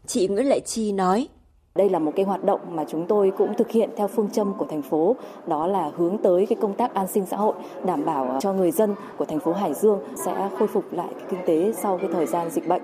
Chị 0.06 0.28
Nguyễn 0.28 0.48
Lệ 0.48 0.60
Chi 0.60 0.92
nói. 0.92 1.28
Đây 1.74 1.88
là 1.88 1.98
một 1.98 2.12
cái 2.16 2.24
hoạt 2.24 2.44
động 2.44 2.60
mà 2.76 2.84
chúng 2.88 3.06
tôi 3.06 3.32
cũng 3.38 3.54
thực 3.58 3.70
hiện 3.70 3.90
theo 3.96 4.08
phương 4.08 4.30
châm 4.30 4.54
của 4.58 4.66
thành 4.70 4.82
phố, 4.82 5.16
đó 5.46 5.66
là 5.66 5.90
hướng 5.96 6.18
tới 6.22 6.46
cái 6.46 6.58
công 6.60 6.74
tác 6.74 6.94
an 6.94 7.06
sinh 7.08 7.26
xã 7.26 7.36
hội, 7.36 7.54
đảm 7.86 8.04
bảo 8.04 8.38
cho 8.40 8.52
người 8.52 8.70
dân 8.70 8.94
của 9.18 9.24
thành 9.24 9.40
phố 9.40 9.52
Hải 9.52 9.74
Dương 9.74 10.00
sẽ 10.24 10.50
khôi 10.58 10.68
phục 10.68 10.92
lại 10.92 11.08
cái 11.18 11.28
kinh 11.30 11.40
tế 11.46 11.72
sau 11.82 11.98
cái 11.98 12.10
thời 12.12 12.26
gian 12.26 12.50
dịch 12.50 12.68
bệnh. 12.68 12.82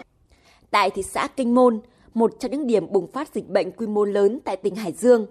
Tại 0.71 0.91
thị 0.91 1.03
xã 1.03 1.29
Kinh 1.37 1.55
Môn, 1.55 1.81
một 2.15 2.33
trong 2.41 2.51
những 2.51 2.67
điểm 2.67 2.93
bùng 2.93 3.07
phát 3.07 3.35
dịch 3.35 3.49
bệnh 3.49 3.73
quy 3.73 3.87
mô 3.87 4.05
lớn 4.05 4.39
tại 4.45 4.57
tỉnh 4.57 4.75
Hải 4.75 4.93
Dương, 4.93 5.27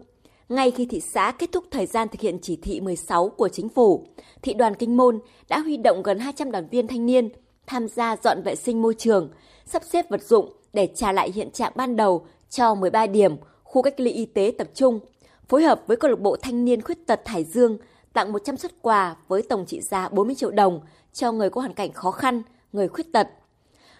ngay 0.50 0.72
khi 0.72 0.86
thị 0.86 1.00
xã 1.00 1.32
kết 1.32 1.52
thúc 1.52 1.64
thời 1.72 1.86
gian 1.86 2.08
thực 2.08 2.22
hiện 2.22 2.40
chỉ 2.42 2.56
thị 2.56 2.82
16 2.82 3.30
của 3.30 3.50
chính 3.50 3.70
phủ, 3.70 4.06
thị 4.42 4.54
đoàn 4.54 4.76
Kinh 4.76 4.98
Môn 4.98 5.20
đã 5.50 5.60
huy 5.60 5.78
động 5.78 6.04
gần 6.04 6.20
200 6.20 6.52
đoàn 6.52 6.68
viên 6.72 6.88
thanh 6.88 7.06
niên 7.06 7.30
tham 7.68 7.88
gia 7.88 8.18
dọn 8.24 8.42
vệ 8.42 8.56
sinh 8.56 8.82
môi 8.82 8.96
trường, 8.98 9.30
sắp 9.66 9.84
xếp 9.84 10.10
vật 10.10 10.24
dụng 10.24 10.54
để 10.74 10.90
trả 10.96 11.12
lại 11.12 11.32
hiện 11.32 11.52
trạng 11.52 11.72
ban 11.76 11.96
đầu 11.96 12.26
cho 12.50 12.76
13 12.76 13.08
điểm 13.08 13.36
khu 13.64 13.82
cách 13.82 14.00
ly 14.00 14.12
y 14.12 14.26
tế 14.26 14.54
tập 14.58 14.68
trung, 14.74 15.00
phối 15.48 15.64
hợp 15.64 15.82
với 15.88 15.98
câu 15.98 16.12
lạc 16.12 16.20
bộ 16.20 16.36
thanh 16.42 16.66
niên 16.66 16.82
khuyết 16.82 17.08
tật 17.08 17.22
Hải 17.26 17.44
Dương 17.44 17.78
tặng 18.14 18.32
100 18.32 18.58
xuất 18.58 18.82
quà 18.82 19.16
với 19.28 19.42
tổng 19.42 19.66
trị 19.66 19.82
giá 19.82 20.10
40 20.10 20.36
triệu 20.36 20.52
đồng 20.52 20.80
cho 21.14 21.32
người 21.32 21.50
có 21.50 21.62
hoàn 21.62 21.74
cảnh 21.74 21.94
khó 21.94 22.12
khăn, 22.12 22.42
người 22.74 22.88
khuyết 22.88 23.14
tật. 23.14 23.28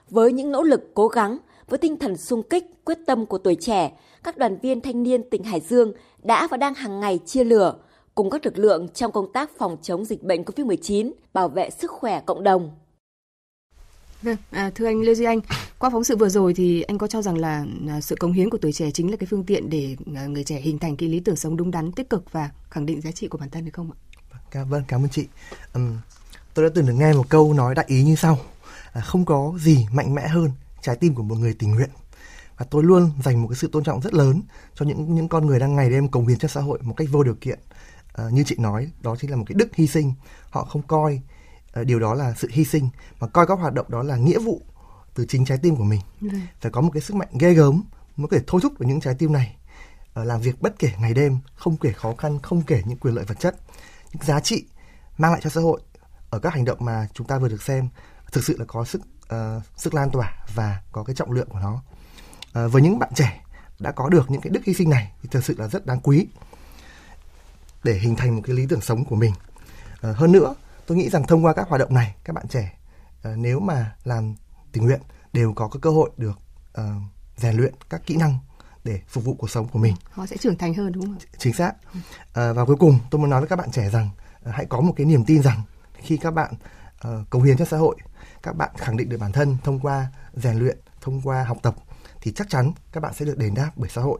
Với 0.10 0.32
những 0.32 0.52
nỗ 0.52 0.64
lực 0.64 0.82
cố 0.94 1.08
gắng, 1.08 1.38
với 1.70 1.78
tinh 1.78 1.98
thần 1.98 2.18
sung 2.18 2.44
kích, 2.44 2.86
quyết 2.86 2.98
tâm 3.06 3.26
của 3.26 3.38
tuổi 3.38 3.56
trẻ, 3.56 3.92
các 4.24 4.38
đoàn 4.38 4.58
viên 4.62 4.82
thanh 4.82 5.04
niên 5.04 5.30
tỉnh 5.30 5.44
Hải 5.44 5.60
Dương 5.60 5.94
đã 6.24 6.48
và 6.48 6.58
đang 6.58 6.74
hàng 6.74 7.00
ngày 7.00 7.20
chia 7.26 7.44
lửa 7.44 7.76
cùng 8.16 8.30
các 8.30 8.46
lực 8.46 8.58
lượng 8.58 8.88
trong 8.90 9.12
công 9.12 9.32
tác 9.32 9.58
phòng 9.58 9.78
chống 9.82 10.06
dịch 10.06 10.24
bệnh 10.24 10.44
COVID-19, 10.44 11.12
bảo 11.34 11.50
vệ 11.50 11.70
sức 11.70 11.92
khỏe 11.92 12.22
cộng 12.26 12.44
đồng. 12.44 12.72
Vâng, 14.26 14.38
à, 14.52 14.72
thưa 14.76 14.86
anh 14.86 15.02
Lê 15.02 15.16
Duy 15.16 15.26
Anh, 15.26 15.40
qua 15.80 15.90
phóng 15.90 16.04
sự 16.04 16.18
vừa 16.18 16.30
rồi 16.30 16.54
thì 16.54 16.82
anh 16.82 16.98
có 16.98 17.08
cho 17.08 17.22
rằng 17.22 17.38
là 17.38 17.66
à, 17.88 18.02
sự 18.02 18.16
cống 18.16 18.32
hiến 18.32 18.50
của 18.50 18.58
tuổi 18.58 18.74
trẻ 18.74 18.92
chính 18.92 19.12
là 19.12 19.18
cái 19.18 19.28
phương 19.32 19.44
tiện 19.44 19.70
để 19.70 19.96
à, 20.16 20.26
người 20.26 20.44
trẻ 20.44 20.60
hình 20.60 20.80
thành 20.80 20.98
cái 20.98 21.10
lý 21.10 21.20
tưởng 21.20 21.36
sống 21.36 21.58
đúng 21.58 21.72
đắn, 21.72 21.92
tích 21.92 22.10
cực 22.10 22.32
và 22.32 22.50
khẳng 22.70 22.86
định 22.86 23.02
giá 23.02 23.12
trị 23.12 23.28
của 23.28 23.38
bản 23.38 23.50
thân 23.50 23.66
được 23.66 23.72
không 23.74 23.92
ạ? 23.92 23.98
Vâng, 24.54 24.70
vâng, 24.70 24.84
cảm 24.88 25.04
ơn 25.04 25.10
chị. 25.10 25.28
Um, 25.74 25.98
tôi 26.54 26.66
đã 26.66 26.72
từng 26.76 26.86
được 26.86 26.94
nghe 26.94 27.14
một 27.14 27.30
câu 27.30 27.54
nói 27.54 27.76
đại 27.76 27.86
ý 27.90 28.04
như 28.04 28.16
sau: 28.16 28.40
à, 28.94 29.02
không 29.02 29.26
có 29.26 29.54
gì 29.60 29.86
mạnh 29.92 30.16
mẽ 30.16 30.28
hơn 30.28 30.52
trái 30.82 30.96
tim 30.96 31.16
của 31.16 31.24
một 31.24 31.36
người 31.36 31.54
tình 31.54 31.72
nguyện. 31.72 31.90
Và 32.58 32.66
tôi 32.70 32.84
luôn 32.84 33.12
dành 33.24 33.42
một 33.42 33.48
cái 33.48 33.56
sự 33.56 33.70
tôn 33.72 33.84
trọng 33.84 34.02
rất 34.02 34.14
lớn 34.14 34.42
cho 34.76 34.86
những 34.86 35.16
những 35.16 35.28
con 35.28 35.46
người 35.46 35.60
đang 35.60 35.76
ngày 35.76 35.90
đêm 35.90 36.08
cống 36.08 36.28
hiến 36.28 36.38
cho 36.38 36.48
xã 36.48 36.62
hội 36.62 36.80
một 36.82 36.94
cách 36.98 37.08
vô 37.12 37.24
điều 37.24 37.36
kiện. 37.42 37.60
À, 38.14 38.24
như 38.32 38.44
chị 38.48 38.56
nói, 38.60 38.92
đó 39.02 39.16
chính 39.20 39.32
là 39.32 39.38
một 39.38 39.46
cái 39.48 39.56
đức 39.56 39.76
hy 39.76 39.88
sinh. 39.88 40.14
Họ 40.50 40.66
không 40.66 40.82
coi 40.82 41.22
điều 41.84 42.00
đó 42.00 42.14
là 42.14 42.34
sự 42.38 42.48
hy 42.52 42.66
sinh 42.66 42.90
mà 43.20 43.28
coi 43.28 43.48
các 43.48 43.60
hoạt 43.60 43.74
động 43.74 43.86
đó 43.90 44.04
là 44.04 44.16
nghĩa 44.18 44.40
vụ 44.40 44.62
từ 45.14 45.26
chính 45.26 45.46
trái 45.46 45.58
tim 45.58 45.76
của 45.76 45.84
mình. 45.84 46.02
Ừ. 46.22 46.28
phải 46.62 46.72
có 46.72 46.82
một 46.82 46.90
cái 46.94 47.02
sức 47.02 47.16
mạnh 47.16 47.30
ghê 47.40 47.54
gớm 47.54 47.84
mới 48.16 48.28
có 48.28 48.38
thể 48.38 48.44
thôi 48.48 48.62
thúc 48.64 48.80
được 48.80 48.86
những 48.86 49.02
trái 49.02 49.16
tim 49.20 49.34
này. 49.34 49.56
Uh, 50.20 50.28
làm 50.28 50.42
việc 50.42 50.62
bất 50.62 50.80
kể 50.80 50.92
ngày 51.00 51.14
đêm 51.14 51.40
không 51.56 51.78
kể 51.78 51.92
khó 51.92 52.16
khăn 52.16 52.40
không 52.44 52.62
kể 52.62 52.82
những 52.86 52.98
quyền 52.98 53.16
lợi 53.16 53.26
vật 53.26 53.40
chất. 53.40 53.56
Những 54.14 54.24
giá 54.24 54.40
trị 54.40 54.66
mang 55.18 55.32
lại 55.32 55.42
cho 55.44 55.50
xã 55.50 55.62
hội 55.62 55.82
ở 56.30 56.40
các 56.40 56.54
hành 56.54 56.66
động 56.66 56.78
mà 56.82 57.08
chúng 57.14 57.28
ta 57.28 57.38
vừa 57.38 57.50
được 57.50 57.64
xem 57.64 57.90
thực 58.32 58.44
sự 58.44 58.56
là 58.60 58.66
có 58.66 58.86
sức 58.86 59.02
uh, 59.34 59.64
sức 59.78 59.94
lan 59.94 60.10
tỏa 60.12 60.46
và 60.56 60.82
có 60.92 61.04
cái 61.04 61.16
trọng 61.16 61.32
lượng 61.32 61.50
của 61.50 61.60
nó. 61.60 61.82
Uh, 62.66 62.72
với 62.72 62.82
những 62.82 63.00
bạn 63.00 63.12
trẻ 63.16 63.42
đã 63.80 63.92
có 63.92 64.10
được 64.10 64.32
những 64.32 64.42
cái 64.42 64.52
đức 64.52 64.62
hy 64.66 64.74
sinh 64.74 64.90
này 64.90 65.12
thì 65.22 65.30
thực 65.32 65.44
sự 65.44 65.56
là 65.58 65.68
rất 65.68 65.86
đáng 65.86 66.00
quý 66.00 66.28
để 67.84 67.94
hình 67.94 68.16
thành 68.16 68.36
một 68.36 68.42
cái 68.46 68.56
lý 68.56 68.66
tưởng 68.70 68.82
sống 68.82 69.06
của 69.06 69.16
mình. 69.16 69.34
Uh, 70.10 70.18
hơn 70.18 70.32
nữa 70.32 70.54
tôi 70.88 70.98
nghĩ 70.98 71.10
rằng 71.10 71.28
thông 71.28 71.46
qua 71.46 71.54
các 71.54 71.70
hoạt 71.70 71.80
động 71.80 71.94
này 71.94 72.16
các 72.24 72.34
bạn 72.34 72.48
trẻ 72.48 72.78
uh, 73.30 73.38
nếu 73.38 73.60
mà 73.60 73.96
làm 74.04 74.36
tình 74.72 74.86
nguyện 74.86 75.02
đều 75.34 75.54
có 75.54 75.68
cái 75.68 75.80
cơ 75.82 75.90
hội 75.90 76.10
được 76.18 76.40
uh, 76.82 76.86
rèn 77.38 77.56
luyện 77.56 77.74
các 77.90 78.02
kỹ 78.06 78.16
năng 78.16 78.40
để 78.84 79.02
phục 79.08 79.24
vụ 79.24 79.36
cuộc 79.40 79.50
sống 79.50 79.68
của 79.68 79.80
mình. 79.80 79.96
Họ 80.12 80.26
sẽ 80.26 80.38
trưởng 80.38 80.58
thành 80.58 80.74
hơn 80.74 80.92
đúng 80.92 81.06
không 81.06 81.18
chính 81.38 81.54
xác. 81.54 81.74
Uh, 81.96 82.34
và 82.34 82.66
cuối 82.66 82.76
cùng 82.80 83.00
tôi 83.10 83.22
muốn 83.22 83.30
nói 83.30 83.42
với 83.42 83.50
các 83.50 83.56
bạn 83.56 83.72
trẻ 83.72 83.90
rằng 83.90 84.10
uh, 84.50 84.56
hãy 84.56 84.66
có 84.66 84.82
một 84.82 84.94
cái 84.98 85.06
niềm 85.06 85.26
tin 85.26 85.42
rằng 85.42 85.62
khi 85.94 86.18
các 86.18 86.32
bạn 86.32 86.54
uh, 87.08 87.30
cống 87.30 87.44
hiến 87.44 87.58
cho 87.58 87.66
xã 87.66 87.78
hội 87.78 87.96
các 88.44 88.56
bạn 88.56 88.70
khẳng 88.78 88.98
định 88.98 89.10
được 89.10 89.18
bản 89.20 89.32
thân 89.32 89.58
thông 89.64 89.80
qua 89.80 90.08
rèn 90.34 90.60
luyện 90.60 90.78
thông 91.02 91.22
qua 91.22 91.44
học 91.44 91.58
tập 91.62 91.76
thì 92.22 92.34
chắc 92.34 92.50
chắn 92.50 92.72
các 92.92 93.02
bạn 93.02 93.14
sẽ 93.14 93.26
được 93.26 93.38
đền 93.38 93.54
đáp 93.54 93.72
bởi 93.76 93.90
xã 93.90 94.02
hội. 94.02 94.20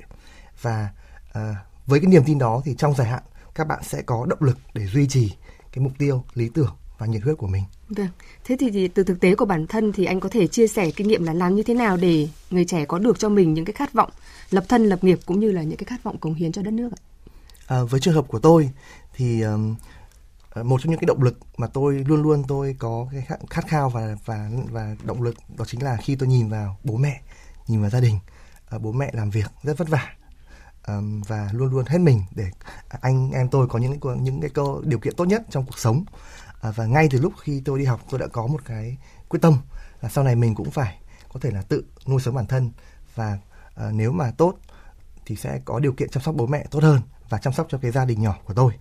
Và 0.62 0.90
uh, 1.30 1.56
với 1.86 2.00
cái 2.00 2.08
niềm 2.08 2.24
tin 2.26 2.38
đó 2.38 2.62
thì 2.66 2.76
trong 2.78 2.96
dài 2.96 3.08
hạn 3.08 3.24
các 3.56 3.68
bạn 3.68 3.84
sẽ 3.84 4.02
có 4.02 4.26
động 4.26 4.42
lực 4.42 4.58
để 4.74 4.88
duy 4.88 5.08
trì 5.08 5.36
cái 5.76 5.84
mục 5.84 5.94
tiêu 5.98 6.24
lý 6.34 6.50
tưởng 6.50 6.76
và 6.98 7.06
nhiệt 7.06 7.24
huyết 7.24 7.38
của 7.38 7.48
mình. 7.48 7.64
Vâng. 7.90 8.08
Thế 8.44 8.56
thì, 8.60 8.72
thì 8.72 8.88
từ 8.88 9.04
thực 9.04 9.20
tế 9.20 9.36
của 9.36 9.46
bản 9.46 9.68
thân 9.68 9.92
thì 9.92 10.06
anh 10.06 10.20
có 10.20 10.30
thể 10.30 10.48
chia 10.48 10.68
sẻ 10.68 10.92
kinh 10.92 11.08
nghiệm 11.08 11.24
là 11.24 11.34
làm 11.34 11.56
như 11.56 11.64
thế 11.64 11.74
nào 11.74 11.98
để 11.98 12.28
người 12.52 12.66
trẻ 12.66 12.86
có 12.86 13.00
được 13.00 13.20
cho 13.20 13.30
mình 13.30 13.54
những 13.54 13.66
cái 13.66 13.74
khát 13.74 13.94
vọng 13.94 14.10
lập 14.50 14.66
thân 14.70 14.86
lập 14.86 15.04
nghiệp 15.04 15.20
cũng 15.26 15.40
như 15.40 15.52
là 15.52 15.64
những 15.64 15.78
cái 15.78 15.86
khát 15.86 16.04
vọng 16.04 16.18
cống 16.18 16.34
hiến 16.34 16.52
cho 16.52 16.62
đất 16.62 16.72
nước 16.72 16.90
ạ? 16.92 17.00
À, 17.68 17.84
với 17.84 18.00
trường 18.00 18.14
hợp 18.14 18.28
của 18.28 18.40
tôi 18.40 18.70
thì 19.16 19.42
um, 19.42 19.76
một 20.64 20.82
trong 20.82 20.92
những 20.92 21.00
cái 21.00 21.06
động 21.06 21.24
lực 21.24 21.40
mà 21.58 21.68
tôi 21.68 22.04
luôn 22.08 22.24
luôn 22.24 22.44
tôi 22.48 22.76
có 22.80 23.08
cái 23.12 23.38
khát 23.50 23.68
khao 23.68 23.90
và 23.90 24.18
và 24.26 24.50
và 24.72 24.96
động 25.04 25.22
lực 25.22 25.36
đó 25.58 25.66
chính 25.66 25.84
là 25.84 25.98
khi 25.98 26.16
tôi 26.16 26.30
nhìn 26.30 26.50
vào 26.50 26.78
bố 26.84 26.98
mẹ, 26.98 27.22
nhìn 27.68 27.82
vào 27.82 27.90
gia 27.90 28.00
đình, 28.00 28.20
uh, 28.76 28.82
bố 28.82 28.92
mẹ 28.92 29.10
làm 29.14 29.30
việc 29.30 29.52
rất 29.64 29.78
vất 29.78 29.90
vả 29.90 30.16
um, 30.88 31.22
và 31.22 31.50
luôn 31.54 31.72
luôn 31.72 31.86
hết 31.86 31.98
mình 31.98 32.24
để 32.32 32.52
anh 33.02 33.32
em 33.32 33.50
tôi 33.50 33.68
có 33.68 33.80
những 33.80 34.00
những 34.22 34.42
cái 34.42 34.50
cơ 34.50 34.64
điều 34.84 35.00
kiện 35.00 35.16
tốt 35.16 35.26
nhất 35.26 35.42
trong 35.50 35.66
cuộc 35.66 35.80
sống. 35.80 36.06
À, 36.62 36.72
và 36.72 36.86
ngay 36.86 37.08
từ 37.12 37.20
lúc 37.20 37.34
khi 37.42 37.62
tôi 37.66 37.80
đi 37.80 37.86
học 37.86 38.02
tôi 38.10 38.20
đã 38.20 38.28
có 38.28 38.48
một 38.48 38.62
cái 38.66 38.98
quyết 39.30 39.40
tâm 39.42 39.58
là 40.02 40.10
sau 40.10 40.24
này 40.24 40.36
mình 40.36 40.56
cũng 40.56 40.72
phải 40.72 41.00
có 41.34 41.40
thể 41.40 41.52
là 41.52 41.62
tự 41.62 41.86
nuôi 42.08 42.22
sống 42.22 42.36
bản 42.36 42.46
thân 42.46 42.72
và 43.16 43.38
ờ, 43.76 43.92
nếu 43.92 44.12
mà 44.12 44.32
tốt 44.38 44.56
thì 45.26 45.36
sẽ 45.36 45.62
có 45.66 45.80
điều 45.80 45.94
kiện 45.94 46.10
chăm 46.10 46.24
sóc 46.24 46.36
bố 46.36 46.48
mẹ 46.48 46.66
tốt 46.72 46.84
hơn 46.84 47.02
và 47.30 47.38
chăm 47.38 47.54
sóc 47.54 47.68
cho 47.70 47.78
cái 47.78 47.92
gia 47.92 48.06
đình 48.06 48.22
nhỏ 48.22 48.38
của 48.46 48.54
tôi. 48.54 48.74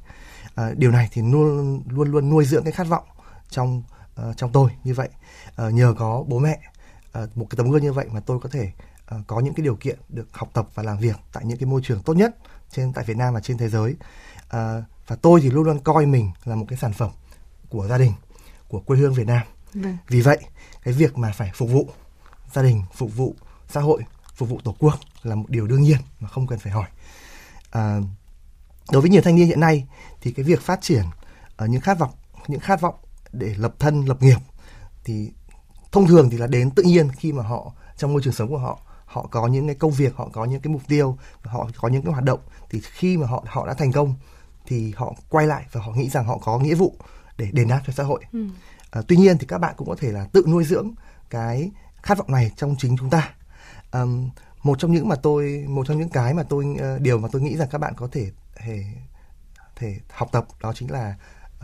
Ờ, 0.54 0.74
điều 0.74 0.90
này 0.90 1.08
thì 1.12 1.22
luôn 1.22 1.82
luôn 1.88 2.10
luôn 2.10 2.30
nuôi 2.30 2.44
dưỡng 2.44 2.64
cái 2.64 2.72
khát 2.72 2.84
vọng 2.88 3.04
trong 3.50 3.82
uh, 4.28 4.36
trong 4.36 4.52
tôi 4.52 4.70
như 4.84 4.94
vậy. 4.94 5.08
Uh, 5.66 5.74
nhờ 5.74 5.94
có 5.98 6.24
bố 6.26 6.38
mẹ 6.38 6.60
uh, 7.22 7.36
một 7.36 7.46
cái 7.50 7.56
tấm 7.56 7.70
gương 7.70 7.82
như 7.82 7.92
vậy 7.92 8.06
mà 8.12 8.20
tôi 8.20 8.38
có 8.40 8.48
thể 8.48 8.72
có 9.26 9.40
những 9.40 9.54
cái 9.54 9.64
điều 9.64 9.76
kiện 9.76 9.98
được 10.08 10.28
học 10.32 10.50
tập 10.52 10.68
và 10.74 10.82
làm 10.82 10.98
việc 10.98 11.16
tại 11.32 11.44
những 11.44 11.58
cái 11.58 11.66
môi 11.66 11.80
trường 11.84 12.02
tốt 12.02 12.14
nhất 12.14 12.36
trên 12.70 12.92
tại 12.92 13.04
Việt 13.04 13.16
Nam 13.16 13.34
và 13.34 13.40
trên 13.40 13.58
thế 13.58 13.68
giới. 13.68 13.94
À, 14.48 14.82
và 15.06 15.16
tôi 15.16 15.40
thì 15.40 15.50
luôn 15.50 15.64
luôn 15.64 15.78
coi 15.78 16.06
mình 16.06 16.30
là 16.44 16.54
một 16.54 16.66
cái 16.68 16.78
sản 16.78 16.92
phẩm 16.92 17.10
của 17.68 17.86
gia 17.86 17.98
đình 17.98 18.12
của 18.68 18.80
quê 18.80 18.98
hương 18.98 19.14
Việt 19.14 19.26
Nam. 19.26 19.42
Vâng. 19.74 19.96
vì 20.08 20.20
vậy 20.20 20.38
cái 20.82 20.94
việc 20.94 21.18
mà 21.18 21.32
phải 21.32 21.50
phục 21.54 21.70
vụ 21.70 21.88
gia 22.52 22.62
đình 22.62 22.82
phục 22.94 23.16
vụ 23.16 23.34
xã 23.68 23.80
hội 23.80 24.02
phục 24.34 24.48
vụ 24.48 24.60
tổ 24.64 24.74
quốc 24.78 24.94
là 25.22 25.34
một 25.34 25.44
điều 25.48 25.66
đương 25.66 25.82
nhiên 25.82 25.98
mà 26.20 26.28
không 26.28 26.46
cần 26.46 26.58
phải 26.58 26.72
hỏi. 26.72 26.88
À, 27.70 27.98
đối 28.92 29.02
với 29.02 29.10
nhiều 29.10 29.22
thanh 29.22 29.36
niên 29.36 29.46
hiện 29.46 29.60
nay 29.60 29.86
thì 30.20 30.32
cái 30.32 30.44
việc 30.44 30.60
phát 30.60 30.80
triển 30.82 31.04
ở 31.56 31.66
những 31.66 31.80
khát 31.80 31.98
vọng 31.98 32.10
những 32.48 32.60
khát 32.60 32.80
vọng 32.80 32.94
để 33.32 33.54
lập 33.58 33.74
thân 33.78 34.04
lập 34.04 34.22
nghiệp 34.22 34.38
thì 35.04 35.32
thông 35.92 36.06
thường 36.06 36.30
thì 36.30 36.38
là 36.38 36.46
đến 36.46 36.70
tự 36.70 36.82
nhiên 36.82 37.08
khi 37.12 37.32
mà 37.32 37.42
họ 37.42 37.72
trong 37.96 38.12
môi 38.12 38.22
trường 38.24 38.32
sống 38.32 38.48
của 38.48 38.58
họ 38.58 38.80
họ 39.14 39.28
có 39.30 39.46
những 39.46 39.66
cái 39.66 39.74
công 39.74 39.90
việc 39.90 40.16
họ 40.16 40.28
có 40.32 40.44
những 40.44 40.60
cái 40.60 40.72
mục 40.72 40.82
tiêu 40.88 41.16
họ 41.42 41.68
có 41.76 41.88
những 41.88 42.02
cái 42.02 42.12
hoạt 42.12 42.24
động 42.24 42.40
thì 42.70 42.80
khi 42.80 43.16
mà 43.16 43.26
họ 43.26 43.44
họ 43.46 43.66
đã 43.66 43.74
thành 43.74 43.92
công 43.92 44.14
thì 44.66 44.92
họ 44.96 45.14
quay 45.28 45.46
lại 45.46 45.64
và 45.72 45.80
họ 45.80 45.92
nghĩ 45.92 46.08
rằng 46.08 46.24
họ 46.24 46.38
có 46.38 46.58
nghĩa 46.58 46.74
vụ 46.74 46.94
để 47.38 47.48
đền 47.52 47.68
đáp 47.68 47.80
cho 47.86 47.92
xã 47.92 48.02
hội. 48.02 48.24
Ừ. 48.32 48.46
à, 48.90 49.02
tuy 49.08 49.16
nhiên 49.16 49.38
thì 49.38 49.46
các 49.46 49.58
bạn 49.58 49.74
cũng 49.76 49.88
có 49.88 49.96
thể 49.98 50.12
là 50.12 50.26
tự 50.32 50.44
nuôi 50.48 50.64
dưỡng 50.64 50.90
cái 51.30 51.70
khát 52.02 52.18
vọng 52.18 52.32
này 52.32 52.50
trong 52.56 52.74
chính 52.78 52.96
chúng 52.96 53.10
ta. 53.10 53.34
À, 53.90 54.04
một 54.62 54.78
trong 54.78 54.92
những 54.92 55.08
mà 55.08 55.16
tôi 55.16 55.64
một 55.68 55.86
trong 55.86 55.98
những 55.98 56.08
cái 56.08 56.34
mà 56.34 56.42
tôi 56.42 56.64
uh, 56.64 57.00
điều 57.00 57.18
mà 57.18 57.28
tôi 57.32 57.42
nghĩ 57.42 57.56
rằng 57.56 57.68
các 57.70 57.78
bạn 57.78 57.94
có 57.96 58.08
thể 58.12 58.30
thể 58.56 58.84
thể 59.76 60.00
học 60.10 60.28
tập 60.32 60.46
đó 60.62 60.72
chính 60.72 60.90
là 60.90 61.14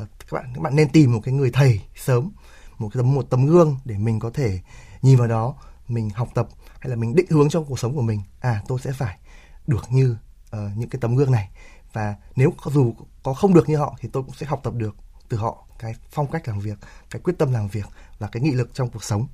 uh, 0.03 0.09
các 0.19 0.33
bạn 0.33 0.53
các 0.55 0.61
bạn 0.63 0.77
nên 0.77 0.89
tìm 0.89 1.13
một 1.13 1.21
cái 1.25 1.35
người 1.35 1.51
thầy 1.53 1.81
sớm 1.97 2.31
một 2.79 2.89
cái 2.95 3.03
tấm 3.03 3.15
một 3.15 3.27
tấm 3.31 3.47
gương 3.47 3.79
để 3.85 3.99
mình 3.99 4.19
có 4.19 4.31
thể 4.35 4.61
nhìn 5.03 5.17
vào 5.17 5.29
đó 5.29 5.55
mình 5.91 6.11
học 6.11 6.29
tập 6.35 6.49
hay 6.79 6.91
là 6.91 6.97
mình 6.97 7.15
định 7.15 7.27
hướng 7.31 7.49
trong 7.49 7.65
cuộc 7.65 7.79
sống 7.79 7.95
của 7.95 8.03
mình 8.03 8.23
à 8.41 8.63
tôi 8.69 8.79
sẽ 8.81 8.93
phải 8.93 9.19
được 9.67 9.85
như 9.91 10.17
uh, 10.57 10.59
những 10.77 10.89
cái 10.89 11.01
tấm 11.01 11.17
gương 11.17 11.31
này 11.31 11.51
và 11.93 12.15
nếu 12.37 12.53
dù 12.67 12.95
có 13.23 13.35
không 13.35 13.55
được 13.55 13.69
như 13.69 13.77
họ 13.77 13.97
thì 14.01 14.09
tôi 14.13 14.23
cũng 14.23 14.35
sẽ 14.35 14.47
học 14.47 14.61
tập 14.63 14.75
được 14.77 14.97
từ 15.29 15.37
họ 15.37 15.67
cái 15.79 15.95
phong 16.11 16.31
cách 16.31 16.49
làm 16.49 16.61
việc 16.61 16.79
cái 17.11 17.23
quyết 17.25 17.35
tâm 17.39 17.53
làm 17.53 17.69
việc 17.69 17.87
và 18.19 18.29
cái 18.33 18.43
nghị 18.43 18.51
lực 18.51 18.75
trong 18.75 18.91
cuộc 18.91 19.05
sống 19.05 19.27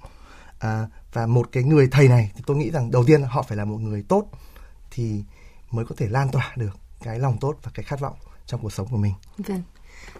à, 0.59 0.87
và 1.13 1.27
một 1.27 1.49
cái 1.53 1.63
người 1.63 1.89
thầy 1.91 2.09
này 2.09 2.31
thì 2.37 2.43
tôi 2.47 2.57
nghĩ 2.57 2.71
rằng 2.71 2.91
đầu 2.91 3.05
tiên 3.05 3.23
là 3.23 3.29
họ 3.29 3.43
phải 3.43 3.57
là 3.57 3.65
một 3.65 3.79
người 3.81 4.05
tốt 4.09 4.29
thì 4.91 5.25
mới 5.71 5.85
có 5.85 5.95
thể 5.99 6.09
lan 6.09 6.29
tỏa 6.31 6.53
được 6.57 6.79
cái 7.03 7.19
lòng 7.19 7.39
tốt 7.41 7.57
và 7.63 7.71
cái 7.75 7.85
khát 7.85 8.01
vọng 8.01 8.17
trong 8.47 8.61
cuộc 8.61 8.73
sống 8.73 8.89
của 8.91 8.97
mình. 8.97 9.13
Vâng. 9.39 9.63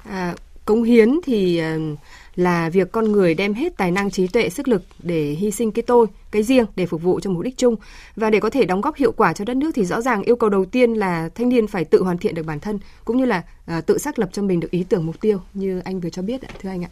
À, 0.05 0.35
cống 0.65 0.83
hiến 0.83 1.09
thì 1.25 1.63
uh, 1.93 1.99
là 2.37 2.71
việc 2.71 2.93
con 2.93 3.13
người 3.13 3.35
đem 3.35 3.55
hết 3.55 3.77
tài 3.77 3.91
năng 3.91 4.11
trí 4.11 4.27
tuệ 4.27 4.49
sức 4.49 4.69
lực 4.69 4.83
để 5.03 5.31
hy 5.31 5.51
sinh 5.51 5.73
cái 5.73 5.83
tôi 5.83 6.07
cái 6.31 6.43
riêng 6.43 6.67
để 6.77 6.87
phục 6.87 7.03
vụ 7.03 7.21
cho 7.21 7.31
mục 7.31 7.43
đích 7.43 7.57
chung 7.57 7.77
và 8.17 8.31
để 8.31 8.41
có 8.41 8.51
thể 8.51 8.65
đóng 8.65 8.81
góp 8.81 8.97
hiệu 8.97 9.13
quả 9.13 9.33
cho 9.33 9.45
đất 9.45 9.57
nước 9.57 9.71
thì 9.75 9.85
rõ 9.85 10.01
ràng 10.01 10.23
yêu 10.23 10.37
cầu 10.37 10.51
đầu 10.51 10.65
tiên 10.65 10.95
là 10.95 11.29
thanh 11.35 11.49
niên 11.49 11.67
phải 11.67 11.85
tự 11.85 12.03
hoàn 12.03 12.19
thiện 12.19 12.35
được 12.35 12.47
bản 12.47 12.61
thân 12.61 12.79
cũng 13.05 13.17
như 13.17 13.25
là 13.25 13.43
uh, 13.79 13.87
tự 13.87 13.99
xác 13.99 14.19
lập 14.19 14.29
cho 14.33 14.43
mình 14.43 14.61
được 14.61 14.71
ý 14.71 14.85
tưởng 14.89 15.07
mục 15.07 15.21
tiêu 15.21 15.41
như 15.55 15.81
anh 15.85 16.01
vừa 16.01 16.11
cho 16.11 16.23
biết 16.23 16.43
ạ 16.43 16.51
thưa 16.63 16.69
anh 16.69 16.85
ạ 16.85 16.91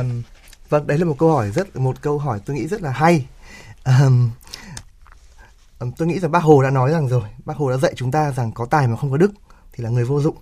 Um, 0.00 0.22
vâng, 0.68 0.86
đấy 0.86 0.98
là 0.98 1.04
một 1.04 1.16
câu 1.18 1.32
hỏi 1.32 1.50
rất 1.50 1.76
một 1.76 2.02
câu 2.02 2.18
hỏi 2.18 2.40
tôi 2.46 2.56
nghĩ 2.56 2.66
rất 2.66 2.82
là 2.82 2.90
hay. 2.90 3.26
Um, 3.84 4.02
um, 4.02 4.30
tôi 5.96 6.08
nghĩ 6.08 6.18
rằng 6.18 6.30
bác 6.30 6.42
Hồ 6.42 6.62
đã 6.62 6.70
nói 6.70 6.92
rằng 6.92 7.08
rồi, 7.08 7.22
bác 7.44 7.56
Hồ 7.56 7.70
đã 7.70 7.76
dạy 7.76 7.92
chúng 7.96 8.10
ta 8.10 8.32
rằng 8.32 8.52
có 8.52 8.66
tài 8.66 8.88
mà 8.88 8.96
không 8.96 9.10
có 9.10 9.16
đức 9.16 9.32
thì 9.72 9.84
là 9.84 9.90
người 9.90 10.04
vô 10.04 10.20
dụng, 10.20 10.36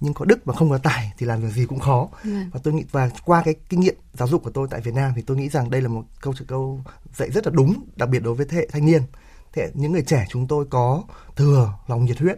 nhưng 0.00 0.14
có 0.14 0.24
đức 0.24 0.46
mà 0.46 0.54
không 0.54 0.70
có 0.70 0.78
tài 0.78 1.12
thì 1.18 1.26
làm 1.26 1.40
việc 1.40 1.52
gì 1.52 1.66
cũng 1.66 1.80
khó. 1.80 2.08
Yeah. 2.24 2.24
Vâng. 2.24 2.50
Và 2.52 2.60
tôi 2.64 2.74
nghĩ 2.74 2.84
và 2.90 3.10
qua 3.24 3.42
cái 3.44 3.54
kinh 3.68 3.80
nghiệm 3.80 3.94
giáo 4.12 4.28
dục 4.28 4.42
của 4.44 4.50
tôi 4.50 4.68
tại 4.70 4.80
Việt 4.80 4.94
Nam 4.94 5.12
thì 5.16 5.22
tôi 5.22 5.36
nghĩ 5.36 5.48
rằng 5.48 5.70
đây 5.70 5.80
là 5.80 5.88
một 5.88 6.04
câu 6.20 6.34
câu 6.46 6.80
dạy 7.16 7.30
rất 7.30 7.46
là 7.46 7.52
đúng, 7.54 7.84
đặc 7.96 8.08
biệt 8.08 8.22
đối 8.22 8.34
với 8.34 8.46
thế 8.46 8.56
hệ 8.56 8.68
thanh 8.72 8.86
niên. 8.86 9.02
Thế 9.52 9.70
những 9.74 9.92
người 9.92 10.02
trẻ 10.02 10.26
chúng 10.30 10.46
tôi 10.46 10.66
có 10.70 11.02
thừa 11.36 11.72
lòng 11.86 12.04
nhiệt 12.04 12.18
huyết 12.18 12.36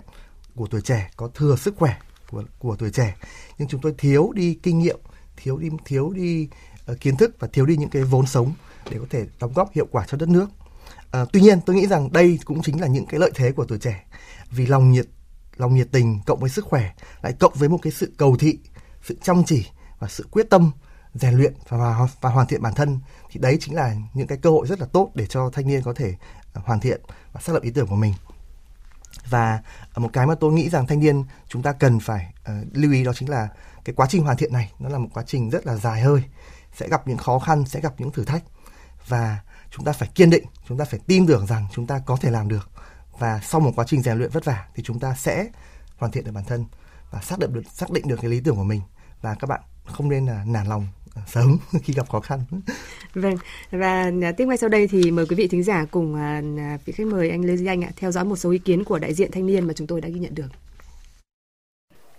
của 0.55 0.67
tuổi 0.67 0.81
trẻ, 0.81 1.11
có 1.17 1.29
thừa 1.35 1.57
sức 1.57 1.75
khỏe 1.79 1.97
của 2.31 2.43
của 2.59 2.77
tuổi 2.77 2.91
trẻ, 2.91 3.17
nhưng 3.59 3.69
chúng 3.69 3.81
tôi 3.81 3.95
thiếu 3.99 4.33
đi 4.35 4.59
kinh 4.63 4.79
nghiệm 4.79 4.99
thiếu 5.37 5.57
đi 5.57 5.69
thiếu 5.85 6.11
đi 6.11 6.49
uh, 6.93 7.01
kiến 7.01 7.17
thức 7.17 7.37
và 7.39 7.49
thiếu 7.53 7.67
đi 7.67 7.77
những 7.77 7.91
cái 7.91 8.03
vốn 8.03 8.27
sống 8.27 8.53
để 8.91 8.99
có 8.99 9.07
thể 9.11 9.27
đóng 9.41 9.53
góp 9.55 9.73
hiệu 9.73 9.87
quả 9.91 10.05
cho 10.09 10.17
đất 10.17 10.29
nước. 10.29 10.47
À, 11.11 11.25
tuy 11.33 11.41
nhiên 11.41 11.61
tôi 11.61 11.77
nghĩ 11.77 11.87
rằng 11.87 12.13
đây 12.13 12.39
cũng 12.45 12.63
chính 12.63 12.81
là 12.81 12.87
những 12.87 13.07
cái 13.07 13.21
lợi 13.21 13.31
thế 13.35 13.53
của 13.53 13.65
tuổi 13.65 13.79
trẻ. 13.79 14.05
Vì 14.51 14.67
lòng 14.67 14.91
nhiệt 14.91 15.07
lòng 15.57 15.75
nhiệt 15.75 15.89
tình 15.93 16.21
cộng 16.27 16.41
với 16.41 16.51
sức 16.51 16.65
khỏe 16.65 16.93
lại 17.23 17.33
cộng 17.33 17.53
với 17.55 17.69
một 17.69 17.79
cái 17.83 17.93
sự 17.93 18.13
cầu 18.17 18.37
thị, 18.37 18.59
sự 19.03 19.17
chăm 19.23 19.45
chỉ 19.45 19.67
và 19.99 20.09
sự 20.09 20.27
quyết 20.31 20.51
tâm 20.51 20.71
rèn 21.15 21.35
luyện 21.35 21.55
và, 21.69 21.79
và 21.79 22.09
và 22.21 22.31
hoàn 22.31 22.47
thiện 22.47 22.63
bản 22.63 22.75
thân 22.75 23.01
thì 23.31 23.41
đấy 23.41 23.59
chính 23.61 23.75
là 23.75 23.95
những 24.15 24.27
cái 24.27 24.39
cơ 24.39 24.51
hội 24.51 24.67
rất 24.67 24.81
là 24.81 24.87
tốt 24.87 25.11
để 25.15 25.27
cho 25.27 25.51
thanh 25.51 25.67
niên 25.67 25.83
có 25.83 25.93
thể 25.93 26.15
ờ, 26.53 26.63
hoàn 26.65 26.81
thiện 26.81 27.01
và 27.33 27.41
xác 27.41 27.53
lập 27.53 27.63
ý 27.63 27.71
tưởng 27.71 27.87
của 27.87 27.97
mình. 27.97 28.15
Và 29.31 29.63
ờ, 29.93 30.01
một 30.01 30.11
cái 30.13 30.27
mà 30.27 30.35
tôi 30.35 30.53
nghĩ 30.53 30.69
rằng 30.69 30.87
thanh 30.87 31.01
niên 31.01 31.25
chúng 31.49 31.63
ta 31.63 31.73
cần 31.73 32.01
phải 32.01 32.35
uh, 32.41 32.67
lưu 32.73 32.93
ý 32.93 33.05
đó 33.05 33.13
chính 33.13 33.29
là 33.29 33.49
cái 33.85 33.95
quá 33.95 34.07
trình 34.11 34.23
hoàn 34.23 34.37
thiện 34.37 34.53
này 34.53 34.73
nó 34.79 34.89
là 34.89 34.99
một 34.99 35.09
quá 35.15 35.23
trình 35.27 35.51
rất 35.51 35.67
là 35.67 35.77
dài 35.77 36.01
hơi 36.01 36.23
sẽ 36.73 36.89
gặp 36.89 37.09
những 37.09 37.19
khó 37.19 37.39
khăn 37.39 37.65
sẽ 37.67 37.81
gặp 37.81 37.95
những 37.99 38.11
thử 38.11 38.25
thách 38.25 38.43
và 39.09 39.39
chúng 39.71 39.85
ta 39.85 39.93
phải 39.93 40.09
kiên 40.15 40.31
định, 40.31 40.45
chúng 40.69 40.79
ta 40.79 40.85
phải 40.85 41.01
tin 41.07 41.27
tưởng 41.27 41.47
rằng 41.47 41.67
chúng 41.73 41.87
ta 41.87 42.01
có 42.07 42.17
thể 42.21 42.31
làm 42.31 42.49
được. 42.49 42.71
Và 43.19 43.41
sau 43.45 43.61
một 43.61 43.73
quá 43.77 43.85
trình 43.89 44.03
rèn 44.03 44.19
luyện 44.19 44.31
vất 44.31 44.45
vả 44.45 44.67
thì 44.75 44.83
chúng 44.83 45.01
ta 45.01 45.15
sẽ 45.15 45.49
hoàn 45.97 46.13
thiện 46.13 46.25
được 46.25 46.33
bản 46.33 46.45
thân 46.45 46.65
và 47.11 47.21
xác 47.21 47.39
định 47.39 47.53
được, 47.53 47.63
xác 47.73 47.91
định 47.91 48.09
được 48.09 48.17
cái 48.23 48.31
lý 48.31 48.41
tưởng 48.41 48.57
của 48.57 48.65
mình. 48.65 48.81
Và 49.23 49.35
các 49.35 49.47
bạn 49.47 49.61
không 49.85 50.09
nên 50.09 50.27
là 50.27 50.45
nản 50.47 50.67
lòng 50.67 50.89
à, 51.15 51.23
sớm 51.27 51.59
khi 51.83 51.93
gặp 51.93 52.09
khó 52.09 52.21
khăn. 52.21 52.41
Vâng 53.15 53.37
và 53.71 54.11
à, 54.23 54.33
tiếp 54.37 54.47
ngay 54.47 54.57
sau 54.57 54.69
đây 54.69 54.89
thì 54.89 55.11
mời 55.11 55.27
quý 55.27 55.37
vị 55.37 55.49
thính 55.49 55.63
giả 55.63 55.85
cùng 55.91 56.15
à, 56.15 56.43
vị 56.85 56.93
khách 56.93 57.07
mời 57.07 57.31
anh 57.31 57.45
Lê 57.45 57.57
Duy 57.57 57.67
Anh 57.67 57.85
ạ, 57.85 57.91
theo 57.97 58.13
dõi 58.13 58.25
một 58.25 58.37
số 58.37 58.51
ý 58.51 58.59
kiến 58.59 58.85
của 58.85 58.99
đại 58.99 59.15
diện 59.15 59.31
thanh 59.33 59.47
niên 59.47 59.67
mà 59.67 59.75
chúng 59.75 59.87
tôi 59.87 60.01
đã 60.01 60.09
ghi 60.09 60.21
nhận 60.21 60.35
được 60.35 60.49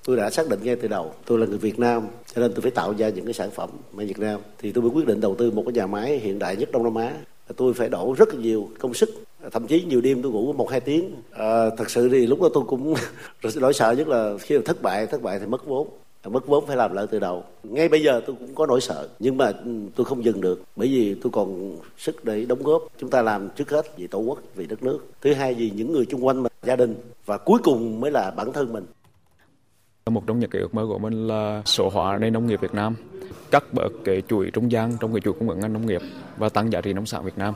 tôi 0.07 0.17
đã 0.17 0.29
xác 0.29 0.49
định 0.49 0.59
ngay 0.63 0.75
từ 0.75 0.87
đầu 0.87 1.13
tôi 1.25 1.39
là 1.39 1.45
người 1.45 1.57
Việt 1.57 1.79
Nam 1.79 2.07
cho 2.35 2.41
nên 2.41 2.53
tôi 2.53 2.61
phải 2.61 2.71
tạo 2.71 2.93
ra 2.97 3.09
những 3.09 3.25
cái 3.25 3.33
sản 3.33 3.51
phẩm 3.51 3.69
ở 3.97 4.05
Việt 4.05 4.19
Nam. 4.19 4.39
Thì 4.57 4.71
tôi 4.71 4.81
mới 4.81 4.91
quyết 4.91 5.07
định 5.07 5.21
đầu 5.21 5.35
tư 5.35 5.51
một 5.51 5.63
cái 5.65 5.73
nhà 5.73 5.87
máy 5.87 6.17
hiện 6.17 6.39
đại 6.39 6.55
nhất 6.55 6.71
Đông 6.71 6.83
Nam 6.83 6.95
Á. 6.95 7.13
Tôi 7.55 7.73
phải 7.73 7.89
đổ 7.89 8.15
rất 8.17 8.35
nhiều 8.35 8.69
công 8.79 8.93
sức 8.93 9.09
thậm 9.51 9.67
chí 9.67 9.83
nhiều 9.83 10.01
đêm 10.01 10.21
tôi 10.21 10.31
ngủ 10.31 10.53
một 10.53 10.71
hai 10.71 10.79
tiếng. 10.79 11.11
À, 11.31 11.69
thật 11.77 11.89
sự 11.89 12.09
thì 12.09 12.27
lúc 12.27 12.41
đó 12.41 12.49
tôi 12.53 12.63
cũng 12.67 12.93
nỗi 13.55 13.73
sợ 13.73 13.91
nhất 13.91 14.07
là 14.07 14.33
khi 14.39 14.57
mà 14.57 14.61
thất 14.65 14.81
bại 14.81 15.07
thất 15.07 15.21
bại 15.21 15.39
thì 15.39 15.45
mất 15.45 15.65
vốn. 15.65 15.87
Mất 16.23 16.47
vốn 16.47 16.65
phải 16.67 16.77
làm 16.77 16.93
lại 16.93 17.05
từ 17.11 17.19
đầu. 17.19 17.43
Ngay 17.63 17.89
bây 17.89 18.03
giờ 18.03 18.21
tôi 18.27 18.35
cũng 18.39 18.55
có 18.55 18.65
nỗi 18.65 18.81
sợ 18.81 19.07
nhưng 19.19 19.37
mà 19.37 19.45
ừ, 19.65 19.71
tôi 19.95 20.05
không 20.05 20.25
dừng 20.25 20.41
được 20.41 20.61
bởi 20.75 20.87
vì 20.87 21.15
tôi 21.23 21.31
còn 21.31 21.77
sức 21.97 22.25
để 22.25 22.45
đóng 22.45 22.63
góp. 22.63 22.83
Chúng 22.99 23.09
ta 23.09 23.21
làm 23.21 23.49
trước 23.55 23.69
hết 23.69 23.97
vì 23.97 24.07
tổ 24.07 24.19
quốc 24.19 24.39
vì 24.55 24.65
đất 24.65 24.83
nước. 24.83 24.99
Thứ 25.21 25.33
hai 25.33 25.53
vì 25.53 25.71
những 25.75 25.93
người 25.93 26.05
chung 26.05 26.25
quanh 26.25 26.43
mình 26.43 26.51
gia 26.63 26.75
đình 26.75 26.95
và 27.25 27.37
cuối 27.37 27.59
cùng 27.63 27.99
mới 27.99 28.11
là 28.11 28.31
bản 28.31 28.53
thân 28.53 28.73
mình 28.73 28.85
một 30.13 30.27
trong 30.27 30.39
những 30.39 30.49
cái 30.49 30.61
ước 30.61 30.75
mơ 30.75 30.85
của 30.87 30.97
mình 30.97 31.27
là 31.27 31.61
số 31.65 31.89
hóa 31.89 32.17
nền 32.17 32.33
nông 32.33 32.47
nghiệp 32.47 32.61
Việt 32.61 32.73
Nam, 32.73 32.95
cắt 33.51 33.63
bớt 33.73 33.89
cái 34.05 34.21
chuỗi 34.27 34.51
trung 34.53 34.71
gian 34.71 34.97
trong 35.01 35.13
cái 35.13 35.21
chuỗi 35.21 35.33
cung 35.33 35.49
ứng 35.49 35.59
ngành 35.59 35.73
nông 35.73 35.85
nghiệp 35.85 36.01
và 36.37 36.49
tăng 36.49 36.71
giá 36.71 36.81
trị 36.81 36.93
nông 36.93 37.05
sản 37.05 37.23
Việt 37.23 37.37
Nam. 37.37 37.53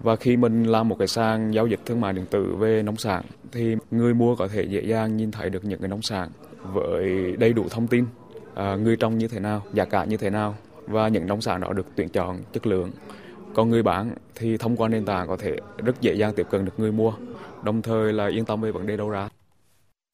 Và 0.00 0.16
khi 0.16 0.36
mình 0.36 0.64
làm 0.64 0.88
một 0.88 0.96
cái 0.98 1.08
sàn 1.08 1.54
giao 1.54 1.66
dịch 1.66 1.80
thương 1.86 2.00
mại 2.00 2.12
điện 2.12 2.26
tử 2.30 2.54
về 2.58 2.82
nông 2.82 2.96
sản 2.96 3.24
thì 3.52 3.76
người 3.90 4.14
mua 4.14 4.36
có 4.36 4.48
thể 4.48 4.62
dễ 4.62 4.80
dàng 4.80 5.16
nhìn 5.16 5.30
thấy 5.30 5.50
được 5.50 5.64
những 5.64 5.80
cái 5.80 5.88
nông 5.88 6.02
sản 6.02 6.28
với 6.62 7.36
đầy 7.38 7.52
đủ 7.52 7.64
thông 7.70 7.86
tin, 7.86 8.04
à, 8.54 8.76
người 8.76 8.96
trồng 8.96 9.18
như 9.18 9.28
thế 9.28 9.40
nào, 9.40 9.62
giá 9.72 9.84
cả 9.84 10.04
như 10.04 10.16
thế 10.16 10.30
nào 10.30 10.54
và 10.86 11.08
những 11.08 11.26
nông 11.26 11.40
sản 11.40 11.60
đó 11.60 11.72
được 11.72 11.86
tuyển 11.96 12.08
chọn 12.08 12.38
chất 12.52 12.66
lượng. 12.66 12.90
Còn 13.54 13.70
người 13.70 13.82
bán 13.82 14.14
thì 14.34 14.56
thông 14.56 14.76
qua 14.76 14.88
nền 14.88 15.04
tảng 15.04 15.28
có 15.28 15.36
thể 15.36 15.56
rất 15.76 16.00
dễ 16.00 16.14
dàng 16.14 16.34
tiếp 16.34 16.46
cận 16.50 16.64
được 16.64 16.72
người 16.76 16.92
mua, 16.92 17.12
đồng 17.62 17.82
thời 17.82 18.12
là 18.12 18.26
yên 18.26 18.44
tâm 18.44 18.60
về 18.60 18.72
vấn 18.72 18.86
đề 18.86 18.96
đầu 18.96 19.10
ra. 19.10 19.28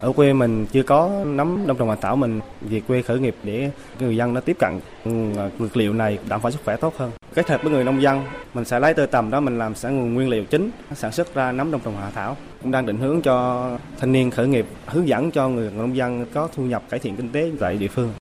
Ở 0.03 0.13
quê 0.13 0.33
mình 0.33 0.67
chưa 0.67 0.83
có 0.83 1.25
nắm 1.27 1.67
đông 1.67 1.77
trùng 1.77 1.89
hạ 1.89 1.97
thảo 2.01 2.17
mình 2.17 2.41
về 2.61 2.81
quê 2.81 3.03
khởi 3.03 3.19
nghiệp 3.19 3.37
để 3.43 3.71
người 4.01 4.17
dân 4.17 4.35
nó 4.35 4.41
tiếp 4.41 4.57
cận 4.59 4.81
ừ, 5.05 5.11
à, 5.39 5.51
dược 5.59 5.77
liệu 5.77 5.93
này 5.93 6.19
đảm 6.29 6.43
bảo 6.43 6.53
sức 6.53 6.61
khỏe 6.65 6.77
tốt 6.77 6.95
hơn. 6.97 7.11
Kết 7.35 7.49
hợp 7.49 7.63
với 7.63 7.73
người 7.73 7.85
nông 7.85 8.03
dân, 8.03 8.23
mình 8.55 8.65
sẽ 8.65 8.81
lấy 8.81 8.95
tơ 8.95 9.07
tầm 9.07 9.31
đó 9.31 9.41
mình 9.41 9.59
làm 9.59 9.75
sản 9.75 9.99
nguồn 9.99 10.15
nguyên 10.15 10.29
liệu 10.29 10.45
chính 10.45 10.71
sản 10.95 11.13
xuất 11.13 11.35
ra 11.35 11.53
nấm 11.53 11.71
đông 11.71 11.81
trùng 11.85 11.97
hạ 11.97 12.11
thảo. 12.15 12.37
Cũng 12.63 12.73
đang 12.73 12.87
định 12.87 12.99
hướng 12.99 13.23
cho 13.23 13.69
thanh 13.99 14.13
niên 14.13 14.31
khởi 14.31 14.49
nghiệp, 14.49 14.67
hướng 14.87 15.09
dẫn 15.09 15.31
cho 15.31 15.49
người 15.49 15.71
nông 15.77 15.97
dân 15.97 16.27
có 16.35 16.49
thu 16.55 16.63
nhập 16.63 16.83
cải 16.91 17.01
thiện 17.01 17.17
kinh 17.17 17.33
tế 17.33 17.51
tại 17.61 17.77
địa 17.77 17.89
phương. 17.89 18.13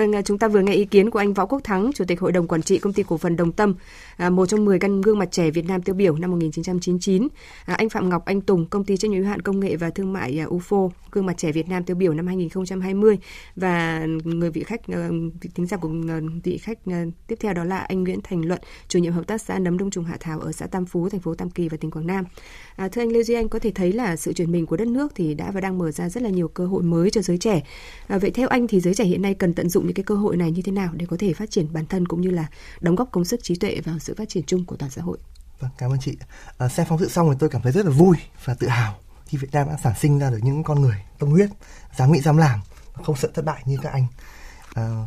Vâng, 0.00 0.14
à, 0.14 0.22
chúng 0.22 0.38
ta 0.38 0.48
vừa 0.48 0.60
nghe 0.60 0.72
ý 0.72 0.84
kiến 0.84 1.10
của 1.10 1.18
anh 1.18 1.34
Võ 1.34 1.46
Quốc 1.46 1.64
Thắng, 1.64 1.90
Chủ 1.94 2.04
tịch 2.04 2.20
Hội 2.20 2.32
đồng 2.32 2.48
Quản 2.48 2.62
trị 2.62 2.78
Công 2.78 2.92
ty 2.92 3.02
Cổ 3.02 3.18
phần 3.18 3.36
Đồng 3.36 3.52
Tâm, 3.52 3.74
à, 4.16 4.30
một 4.30 4.46
trong 4.46 4.64
10 4.64 4.78
căn 4.78 5.00
gương 5.00 5.18
mặt 5.18 5.28
trẻ 5.32 5.50
Việt 5.50 5.64
Nam 5.64 5.82
tiêu 5.82 5.94
biểu 5.94 6.16
năm 6.16 6.30
1999. 6.30 7.28
À, 7.64 7.74
anh 7.74 7.88
Phạm 7.88 8.08
Ngọc 8.08 8.24
Anh 8.24 8.40
Tùng, 8.40 8.66
Công 8.66 8.84
ty 8.84 8.96
trách 8.96 9.10
nhiệm 9.10 9.20
hữu 9.20 9.28
hạn 9.28 9.42
công 9.42 9.60
nghệ 9.60 9.76
và 9.76 9.90
thương 9.90 10.12
mại 10.12 10.40
à, 10.40 10.46
UFO, 10.46 10.90
gương 11.12 11.26
mặt 11.26 11.34
trẻ 11.36 11.52
Việt 11.52 11.68
Nam 11.68 11.84
tiêu 11.84 11.96
biểu 11.96 12.14
năm 12.14 12.26
2020 12.26 13.18
và 13.56 14.06
người 14.24 14.50
vị 14.50 14.62
khách 14.62 14.80
à, 14.88 15.08
vị 15.40 15.50
tính 15.54 15.66
giả 15.66 15.76
của 15.76 15.90
vị 16.44 16.58
khách 16.58 16.78
tiếp 17.26 17.36
theo 17.40 17.52
đó 17.52 17.64
là 17.64 17.78
anh 17.78 18.04
Nguyễn 18.04 18.20
Thành 18.24 18.44
Luận, 18.44 18.60
chủ 18.88 18.98
nhiệm 18.98 19.12
hợp 19.12 19.26
tác 19.26 19.40
xã 19.40 19.58
nấm 19.58 19.78
đông 19.78 19.90
trùng 19.90 20.04
hạ 20.04 20.16
thảo 20.20 20.40
ở 20.40 20.52
xã 20.52 20.66
Tam 20.66 20.86
Phú, 20.86 21.08
thành 21.08 21.20
phố 21.20 21.34
Tam 21.34 21.50
Kỳ 21.50 21.68
và 21.68 21.76
tỉnh 21.76 21.90
Quảng 21.90 22.06
Nam. 22.06 22.24
À, 22.76 22.88
thưa 22.88 23.02
anh 23.02 23.12
Lê 23.12 23.22
Duy 23.22 23.34
Anh, 23.34 23.48
có 23.48 23.58
thể 23.58 23.70
thấy 23.74 23.92
là 23.92 24.16
sự 24.16 24.32
chuyển 24.32 24.52
mình 24.52 24.66
của 24.66 24.76
đất 24.76 24.88
nước 24.88 25.12
thì 25.14 25.34
đã 25.34 25.50
và 25.50 25.60
đang 25.60 25.78
mở 25.78 25.90
ra 25.90 26.08
rất 26.08 26.22
là 26.22 26.30
nhiều 26.30 26.48
cơ 26.48 26.66
hội 26.66 26.82
mới 26.82 27.10
cho 27.10 27.22
giới 27.22 27.38
trẻ. 27.38 27.62
À, 28.06 28.18
vậy 28.18 28.30
theo 28.30 28.48
anh 28.48 28.66
thì 28.66 28.80
giới 28.80 28.94
trẻ 28.94 29.04
hiện 29.04 29.22
nay 29.22 29.34
cần 29.34 29.54
tận 29.54 29.68
dụng 29.68 29.89
những 29.90 29.94
cái 29.94 30.04
cơ 30.04 30.14
hội 30.14 30.36
này 30.36 30.50
như 30.50 30.62
thế 30.62 30.72
nào 30.72 30.92
để 30.92 31.06
có 31.06 31.16
thể 31.20 31.34
phát 31.34 31.50
triển 31.50 31.72
bản 31.72 31.86
thân 31.86 32.08
cũng 32.08 32.20
như 32.20 32.30
là 32.30 32.46
đóng 32.80 32.94
góp 32.94 33.08
công 33.12 33.24
sức 33.24 33.40
trí 33.42 33.56
tuệ 33.56 33.80
vào 33.84 33.98
sự 33.98 34.14
phát 34.18 34.28
triển 34.28 34.44
chung 34.46 34.64
của 34.64 34.76
toàn 34.76 34.90
xã 34.90 35.02
hội? 35.02 35.18
Vâng, 35.60 35.70
cảm 35.78 35.90
ơn 35.90 36.00
chị. 36.00 36.16
À, 36.58 36.68
xem 36.68 36.86
phóng 36.88 36.98
sự 36.98 37.08
xong 37.08 37.30
thì 37.30 37.36
tôi 37.40 37.48
cảm 37.48 37.62
thấy 37.62 37.72
rất 37.72 37.86
là 37.86 37.92
vui 37.92 38.16
và 38.44 38.54
tự 38.54 38.68
hào 38.68 38.98
khi 39.26 39.38
Việt 39.38 39.48
Nam 39.52 39.68
đã 39.68 39.76
sản 39.82 39.92
sinh 40.00 40.18
ra 40.18 40.30
được 40.30 40.38
những 40.42 40.62
con 40.62 40.80
người 40.80 40.96
tâm 41.18 41.30
huyết, 41.30 41.50
dám 41.96 42.12
nghĩ 42.12 42.20
dám 42.20 42.36
làm, 42.36 42.60
không 42.92 43.16
sợ 43.16 43.28
thất 43.34 43.44
bại 43.44 43.62
như 43.66 43.78
các 43.82 43.92
anh. 43.92 44.06
À, 44.74 45.06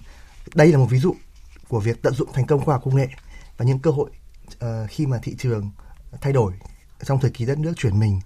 đây 0.55 0.71
là 0.71 0.77
một 0.77 0.87
ví 0.89 0.99
dụ 0.99 1.15
của 1.67 1.79
việc 1.79 2.01
tận 2.01 2.13
dụng 2.13 2.29
thành 2.33 2.47
công 2.47 2.65
khoa 2.65 2.75
học 2.75 2.81
công 2.85 2.95
nghệ 2.95 3.07
và 3.57 3.65
những 3.65 3.79
cơ 3.79 3.91
hội 3.91 4.09
uh, 4.55 4.89
khi 4.89 5.05
mà 5.05 5.17
thị 5.23 5.35
trường 5.39 5.71
thay 6.21 6.33
đổi 6.33 6.53
trong 7.03 7.19
thời 7.19 7.31
kỳ 7.31 7.45
đất 7.45 7.59
nước 7.59 7.73
chuyển 7.77 7.99
mình 7.99 8.19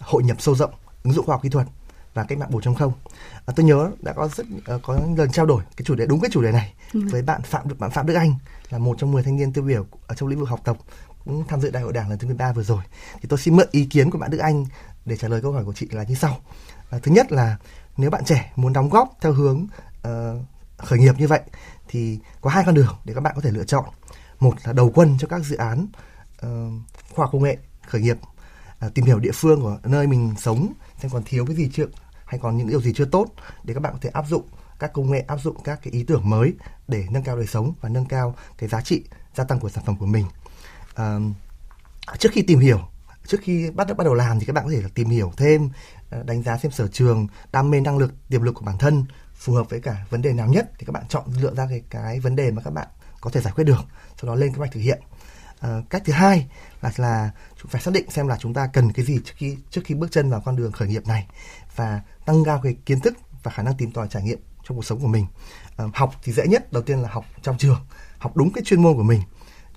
hội 0.00 0.22
nhập 0.22 0.40
sâu 0.40 0.54
rộng 0.54 0.74
ứng 1.02 1.12
dụng 1.12 1.26
khoa 1.26 1.34
học 1.34 1.42
kỹ 1.42 1.48
thuật 1.48 1.66
và 2.14 2.24
cách 2.24 2.38
mạng 2.38 2.50
4.0. 2.50 2.92
À, 3.46 3.52
tôi 3.56 3.66
nhớ 3.66 3.90
đã 4.00 4.12
có 4.12 4.28
rất 4.28 4.46
uh, 4.74 4.82
có 4.82 5.00
lần 5.16 5.32
trao 5.32 5.46
đổi 5.46 5.62
cái 5.76 5.84
chủ 5.84 5.94
đề 5.94 6.06
đúng 6.06 6.20
cái 6.20 6.30
chủ 6.32 6.42
đề 6.42 6.52
này 6.52 6.74
ừ. 6.92 7.00
với 7.10 7.22
bạn 7.22 7.42
Phạm 7.42 7.68
Đức 7.68 7.78
bạn 7.78 7.90
Phạm 7.90 8.06
Đức 8.06 8.14
Anh 8.14 8.34
là 8.70 8.78
một 8.78 8.96
trong 8.98 9.12
10 9.12 9.22
thanh 9.22 9.36
niên 9.36 9.52
tiêu 9.52 9.64
biểu 9.64 9.86
ở 10.06 10.14
trong 10.14 10.28
lĩnh 10.28 10.38
vực 10.38 10.48
học 10.48 10.60
tập 10.64 10.76
cũng 11.24 11.44
tham 11.48 11.60
dự 11.60 11.70
đại 11.70 11.82
hội 11.82 11.92
đảng 11.92 12.10
lần 12.10 12.18
thứ 12.18 12.26
13 12.26 12.52
vừa 12.52 12.62
rồi. 12.62 12.82
Thì 13.22 13.28
tôi 13.28 13.38
xin 13.38 13.56
mượn 13.56 13.68
ý 13.70 13.84
kiến 13.84 14.10
của 14.10 14.18
bạn 14.18 14.30
Đức 14.30 14.38
Anh 14.38 14.66
để 15.04 15.16
trả 15.16 15.28
lời 15.28 15.40
câu 15.42 15.52
hỏi 15.52 15.64
của 15.64 15.72
chị 15.72 15.88
là 15.90 16.02
như 16.02 16.14
sau. 16.14 16.38
À, 16.90 16.98
thứ 17.02 17.12
nhất 17.12 17.32
là 17.32 17.56
nếu 17.96 18.10
bạn 18.10 18.24
trẻ 18.24 18.52
muốn 18.56 18.72
đóng 18.72 18.88
góp 18.88 19.08
theo 19.20 19.32
hướng 19.32 19.66
uh, 20.08 20.40
khởi 20.76 20.98
nghiệp 20.98 21.14
như 21.18 21.28
vậy 21.28 21.40
thì 21.88 22.18
có 22.40 22.50
hai 22.50 22.64
con 22.66 22.74
đường 22.74 22.96
để 23.04 23.14
các 23.14 23.20
bạn 23.20 23.32
có 23.36 23.40
thể 23.40 23.50
lựa 23.50 23.64
chọn. 23.64 23.84
Một 24.40 24.54
là 24.64 24.72
đầu 24.72 24.92
quân 24.94 25.16
cho 25.20 25.28
các 25.28 25.40
dự 25.44 25.56
án 25.56 25.86
uh, 26.46 26.72
khoa 27.14 27.26
công 27.32 27.42
nghệ 27.42 27.58
khởi 27.86 28.00
nghiệp 28.00 28.16
à, 28.80 28.88
tìm 28.94 29.04
hiểu 29.04 29.18
địa 29.18 29.32
phương 29.34 29.60
của 29.60 29.78
nơi 29.84 30.06
mình 30.06 30.34
sống 30.38 30.72
xem 31.00 31.10
còn 31.10 31.22
thiếu 31.24 31.46
cái 31.46 31.56
gì 31.56 31.70
chưa? 31.72 31.86
Hay 32.24 32.40
còn 32.42 32.56
những 32.56 32.68
điều 32.68 32.80
gì 32.80 32.92
chưa 32.96 33.04
tốt 33.04 33.26
để 33.64 33.74
các 33.74 33.80
bạn 33.80 33.92
có 33.92 33.98
thể 34.02 34.10
áp 34.12 34.26
dụng 34.28 34.44
các 34.78 34.92
công 34.92 35.10
nghệ 35.10 35.24
áp 35.28 35.36
dụng 35.36 35.56
các 35.64 35.80
cái 35.82 35.92
ý 35.92 36.02
tưởng 36.02 36.30
mới 36.30 36.52
để 36.88 37.06
nâng 37.10 37.22
cao 37.22 37.36
đời 37.36 37.46
sống 37.46 37.72
và 37.80 37.88
nâng 37.88 38.06
cao 38.06 38.34
cái 38.58 38.68
giá 38.68 38.80
trị 38.80 39.04
gia 39.34 39.44
tăng 39.44 39.60
của 39.60 39.68
sản 39.68 39.84
phẩm 39.84 39.96
của 39.96 40.06
mình? 40.06 40.26
À, 40.94 41.18
trước 42.18 42.32
khi 42.32 42.42
tìm 42.42 42.58
hiểu 42.58 42.80
trước 43.26 43.40
khi 43.42 43.70
bắt 43.70 43.96
bắt 43.96 44.04
đầu 44.04 44.14
làm 44.14 44.40
thì 44.40 44.46
các 44.46 44.52
bạn 44.52 44.64
có 44.64 44.70
thể 44.70 44.82
là 44.82 44.88
tìm 44.94 45.08
hiểu 45.08 45.32
thêm 45.36 45.70
ờ, 46.10 46.22
đánh 46.22 46.42
giá 46.42 46.58
xem 46.58 46.72
sở 46.72 46.88
trường 46.88 47.26
đam 47.52 47.70
mê 47.70 47.80
năng 47.80 47.98
lực 47.98 48.12
tiềm 48.28 48.42
lực 48.42 48.52
của 48.52 48.64
bản 48.64 48.78
thân 48.78 49.04
phù 49.34 49.52
hợp 49.52 49.70
với 49.70 49.80
cả 49.80 50.06
vấn 50.10 50.22
đề 50.22 50.32
nào 50.32 50.48
nhất 50.48 50.70
thì 50.78 50.86
các 50.86 50.92
bạn 50.92 51.04
chọn 51.08 51.24
lựa 51.40 51.54
ra 51.54 51.66
cái 51.70 51.82
cái 51.90 52.20
vấn 52.20 52.36
đề 52.36 52.50
mà 52.50 52.62
các 52.62 52.70
bạn 52.70 52.88
có 53.20 53.30
thể 53.30 53.40
giải 53.40 53.52
quyết 53.56 53.64
được. 53.64 53.84
Sau 54.20 54.28
đó 54.28 54.34
lên 54.34 54.52
kế 54.52 54.58
hoạch 54.58 54.72
thực 54.72 54.80
hiện. 54.80 55.00
Ờ, 55.60 55.82
cách 55.90 56.02
thứ 56.04 56.12
hai 56.12 56.46
là 56.82 56.92
là 56.96 57.30
chúng 57.56 57.70
phải 57.70 57.82
xác 57.82 57.94
định 57.94 58.10
xem 58.10 58.28
là 58.28 58.36
chúng 58.40 58.54
ta 58.54 58.66
cần 58.66 58.92
cái 58.92 59.04
gì 59.04 59.18
trước 59.24 59.34
khi 59.36 59.56
trước 59.70 59.80
khi 59.84 59.94
bước 59.94 60.10
chân 60.10 60.30
vào 60.30 60.40
con 60.44 60.56
đường 60.56 60.72
khởi 60.72 60.88
nghiệp 60.88 61.06
này 61.06 61.26
và 61.76 62.00
tăng 62.26 62.44
cao 62.44 62.60
cái 62.62 62.76
kiến 62.86 63.00
thức 63.00 63.14
và 63.42 63.50
khả 63.50 63.62
năng 63.62 63.76
tìm 63.76 63.92
tòi 63.92 64.08
trải 64.08 64.22
nghiệm 64.22 64.38
trong 64.64 64.76
cuộc 64.76 64.84
sống 64.84 65.00
của 65.00 65.08
mình. 65.08 65.26
À, 65.76 65.84
học 65.94 66.14
thì 66.22 66.32
dễ 66.32 66.46
nhất 66.46 66.72
đầu 66.72 66.82
tiên 66.82 66.98
là 67.02 67.08
học 67.08 67.24
trong 67.42 67.58
trường 67.58 67.86
học 68.18 68.36
đúng 68.36 68.52
cái 68.52 68.64
chuyên 68.64 68.82
môn 68.82 68.96
của 68.96 69.02
mình 69.02 69.20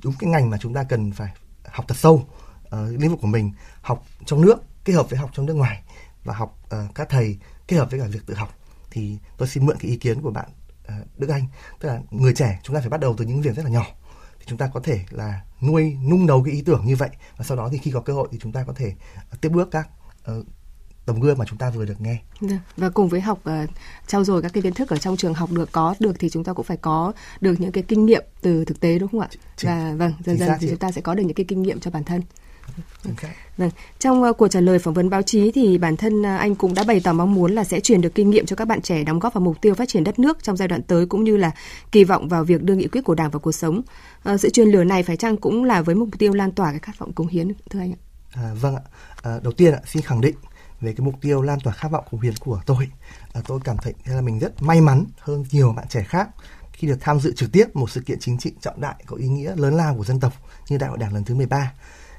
đúng 0.03 0.13
cái 0.19 0.29
ngành 0.29 0.49
mà 0.49 0.57
chúng 0.57 0.73
ta 0.73 0.83
cần 0.83 1.11
phải 1.11 1.33
học 1.65 1.85
thật 1.87 1.97
sâu 1.97 2.13
uh, 2.13 2.71
lĩnh 2.71 3.09
vực 3.09 3.19
của 3.21 3.27
mình 3.27 3.51
học 3.81 4.03
trong 4.25 4.41
nước 4.41 4.55
kết 4.85 4.93
hợp 4.93 5.09
với 5.09 5.19
học 5.19 5.29
trong 5.33 5.45
nước 5.45 5.53
ngoài 5.53 5.83
và 6.23 6.33
học 6.33 6.59
uh, 6.65 6.95
các 6.95 7.09
thầy 7.09 7.37
kết 7.67 7.77
hợp 7.77 7.91
với 7.91 7.99
cả 7.99 8.05
việc 8.05 8.25
tự 8.25 8.33
học. 8.33 8.55
Thì 8.91 9.17
tôi 9.37 9.47
xin 9.47 9.65
mượn 9.65 9.77
cái 9.79 9.91
ý 9.91 9.97
kiến 9.97 10.21
của 10.21 10.31
bạn 10.31 10.49
uh, 10.87 11.19
Đức 11.19 11.29
Anh. 11.29 11.47
Tức 11.79 11.89
là 11.89 12.01
người 12.11 12.33
trẻ 12.33 12.59
chúng 12.63 12.75
ta 12.75 12.79
phải 12.79 12.89
bắt 12.89 12.99
đầu 12.99 13.15
từ 13.17 13.25
những 13.25 13.41
việc 13.41 13.55
rất 13.55 13.63
là 13.65 13.71
nhỏ 13.71 13.85
thì 14.43 14.49
chúng 14.49 14.57
ta 14.57 14.69
có 14.73 14.79
thể 14.79 14.99
là 15.09 15.41
nuôi 15.61 15.97
nung 16.09 16.25
nấu 16.25 16.43
cái 16.43 16.53
ý 16.53 16.61
tưởng 16.61 16.85
như 16.85 16.95
vậy 16.95 17.09
và 17.37 17.45
sau 17.45 17.57
đó 17.57 17.69
thì 17.71 17.77
khi 17.77 17.91
có 17.91 17.99
cơ 17.99 18.13
hội 18.13 18.27
thì 18.31 18.37
chúng 18.41 18.51
ta 18.51 18.63
có 18.67 18.73
thể 18.73 18.93
uh, 19.33 19.41
tiếp 19.41 19.49
bước 19.49 19.71
các 19.71 19.89
uh, 20.31 20.45
tấm 21.05 21.19
gương 21.19 21.37
mà 21.37 21.45
chúng 21.45 21.57
ta 21.57 21.69
vừa 21.69 21.85
được 21.85 22.01
nghe. 22.01 22.21
Dạ, 22.41 22.59
và 22.77 22.89
cùng 22.89 23.09
với 23.09 23.21
học 23.21 23.39
uh, 23.63 23.69
trau 24.07 24.23
dồi 24.23 24.41
các 24.41 24.53
cái 24.53 24.63
kiến 24.63 24.73
thức 24.73 24.89
ở 24.89 24.97
trong 24.97 25.17
trường 25.17 25.33
học 25.33 25.51
được 25.51 25.71
có 25.71 25.95
được 25.99 26.15
thì 26.19 26.29
chúng 26.29 26.43
ta 26.43 26.53
cũng 26.53 26.65
phải 26.65 26.77
có 26.77 27.13
được 27.41 27.55
những 27.59 27.71
cái 27.71 27.83
kinh 27.87 28.05
nghiệm 28.05 28.23
từ 28.41 28.65
thực 28.65 28.79
tế 28.79 28.99
đúng 28.99 29.09
không 29.09 29.19
ạ? 29.19 29.27
Chính, 29.57 29.69
và 29.69 29.93
vâng 29.97 30.13
dần 30.25 30.37
dần 30.37 30.51
thì 30.59 30.67
chúng 30.69 30.79
ta 30.79 30.91
sẽ 30.91 31.01
có 31.01 31.15
được 31.15 31.23
những 31.23 31.35
cái 31.35 31.45
kinh 31.47 31.61
nghiệm 31.61 31.79
cho 31.79 31.91
bản 31.91 32.03
thân. 32.03 32.21
Vâng, 33.57 33.69
trong 33.99 34.23
uh, 34.23 34.37
cuộc 34.37 34.47
trả 34.47 34.59
lời 34.59 34.79
phỏng 34.79 34.93
vấn 34.93 35.09
báo 35.09 35.21
chí 35.21 35.51
thì 35.51 35.77
bản 35.77 35.97
thân 35.97 36.21
uh, 36.21 36.25
anh 36.25 36.55
cũng 36.55 36.73
đã 36.73 36.83
bày 36.83 37.01
tỏ 37.03 37.13
mong 37.13 37.33
muốn 37.33 37.51
là 37.51 37.63
sẽ 37.63 37.79
truyền 37.79 38.01
được 38.01 38.15
kinh 38.15 38.29
nghiệm 38.29 38.45
cho 38.45 38.55
các 38.55 38.67
bạn 38.67 38.81
trẻ 38.81 39.03
đóng 39.03 39.19
góp 39.19 39.33
vào 39.33 39.41
mục 39.41 39.61
tiêu 39.61 39.75
phát 39.75 39.89
triển 39.89 40.03
đất 40.03 40.19
nước 40.19 40.43
trong 40.43 40.57
giai 40.57 40.67
đoạn 40.67 40.81
tới 40.83 41.05
cũng 41.05 41.23
như 41.23 41.37
là 41.37 41.51
kỳ 41.91 42.03
vọng 42.03 42.29
vào 42.29 42.43
việc 42.43 42.63
đưa 42.63 42.75
nghị 42.75 42.87
quyết 42.87 43.01
của 43.01 43.15
Đảng 43.15 43.29
vào 43.29 43.39
cuộc 43.39 43.51
sống. 43.51 43.81
Uh, 44.29 44.39
sự 44.39 44.49
truyền 44.49 44.67
lửa 44.67 44.83
này 44.83 45.03
phải 45.03 45.17
chăng 45.17 45.37
cũng 45.37 45.63
là 45.63 45.81
với 45.81 45.95
mục 45.95 46.09
tiêu 46.19 46.33
lan 46.33 46.51
tỏa 46.51 46.71
cái 46.71 46.79
khát 46.79 46.99
vọng 46.99 47.13
cống 47.13 47.27
hiến 47.27 47.51
thưa 47.69 47.79
anh 47.79 47.91
ạ? 47.91 47.99
À, 48.33 48.53
vâng 48.61 48.75
ạ. 48.75 48.81
À, 49.21 49.39
đầu 49.43 49.53
tiên 49.53 49.73
ạ, 49.73 49.79
xin 49.85 50.01
khẳng 50.01 50.21
định 50.21 50.35
về 50.81 50.93
cái 50.97 51.05
mục 51.05 51.15
tiêu 51.21 51.41
lan 51.41 51.59
tỏa 51.59 51.73
khát 51.73 51.91
vọng 51.91 52.05
cống 52.11 52.21
hiến 52.21 52.33
của 52.39 52.61
tôi. 52.65 52.87
À, 53.33 53.41
tôi 53.47 53.59
cảm 53.63 53.77
thấy 53.77 53.93
là 54.05 54.21
mình 54.21 54.39
rất 54.39 54.61
may 54.61 54.81
mắn 54.81 55.05
hơn 55.19 55.45
nhiều 55.51 55.73
bạn 55.73 55.85
trẻ 55.89 56.03
khác 56.03 56.29
khi 56.73 56.87
được 56.87 56.97
tham 57.01 57.19
dự 57.19 57.33
trực 57.35 57.51
tiếp 57.51 57.75
một 57.75 57.89
sự 57.89 58.01
kiện 58.01 58.19
chính 58.19 58.37
trị 58.37 58.53
trọng 58.61 58.81
đại 58.81 59.03
có 59.05 59.15
ý 59.15 59.27
nghĩa 59.27 59.55
lớn 59.55 59.73
lao 59.73 59.95
của 59.97 60.03
dân 60.03 60.19
tộc 60.19 60.33
như 60.69 60.77
Đại 60.77 60.89
hội 60.89 60.97
Đảng 60.97 61.13
lần 61.13 61.23
thứ 61.23 61.35
13 61.35 61.71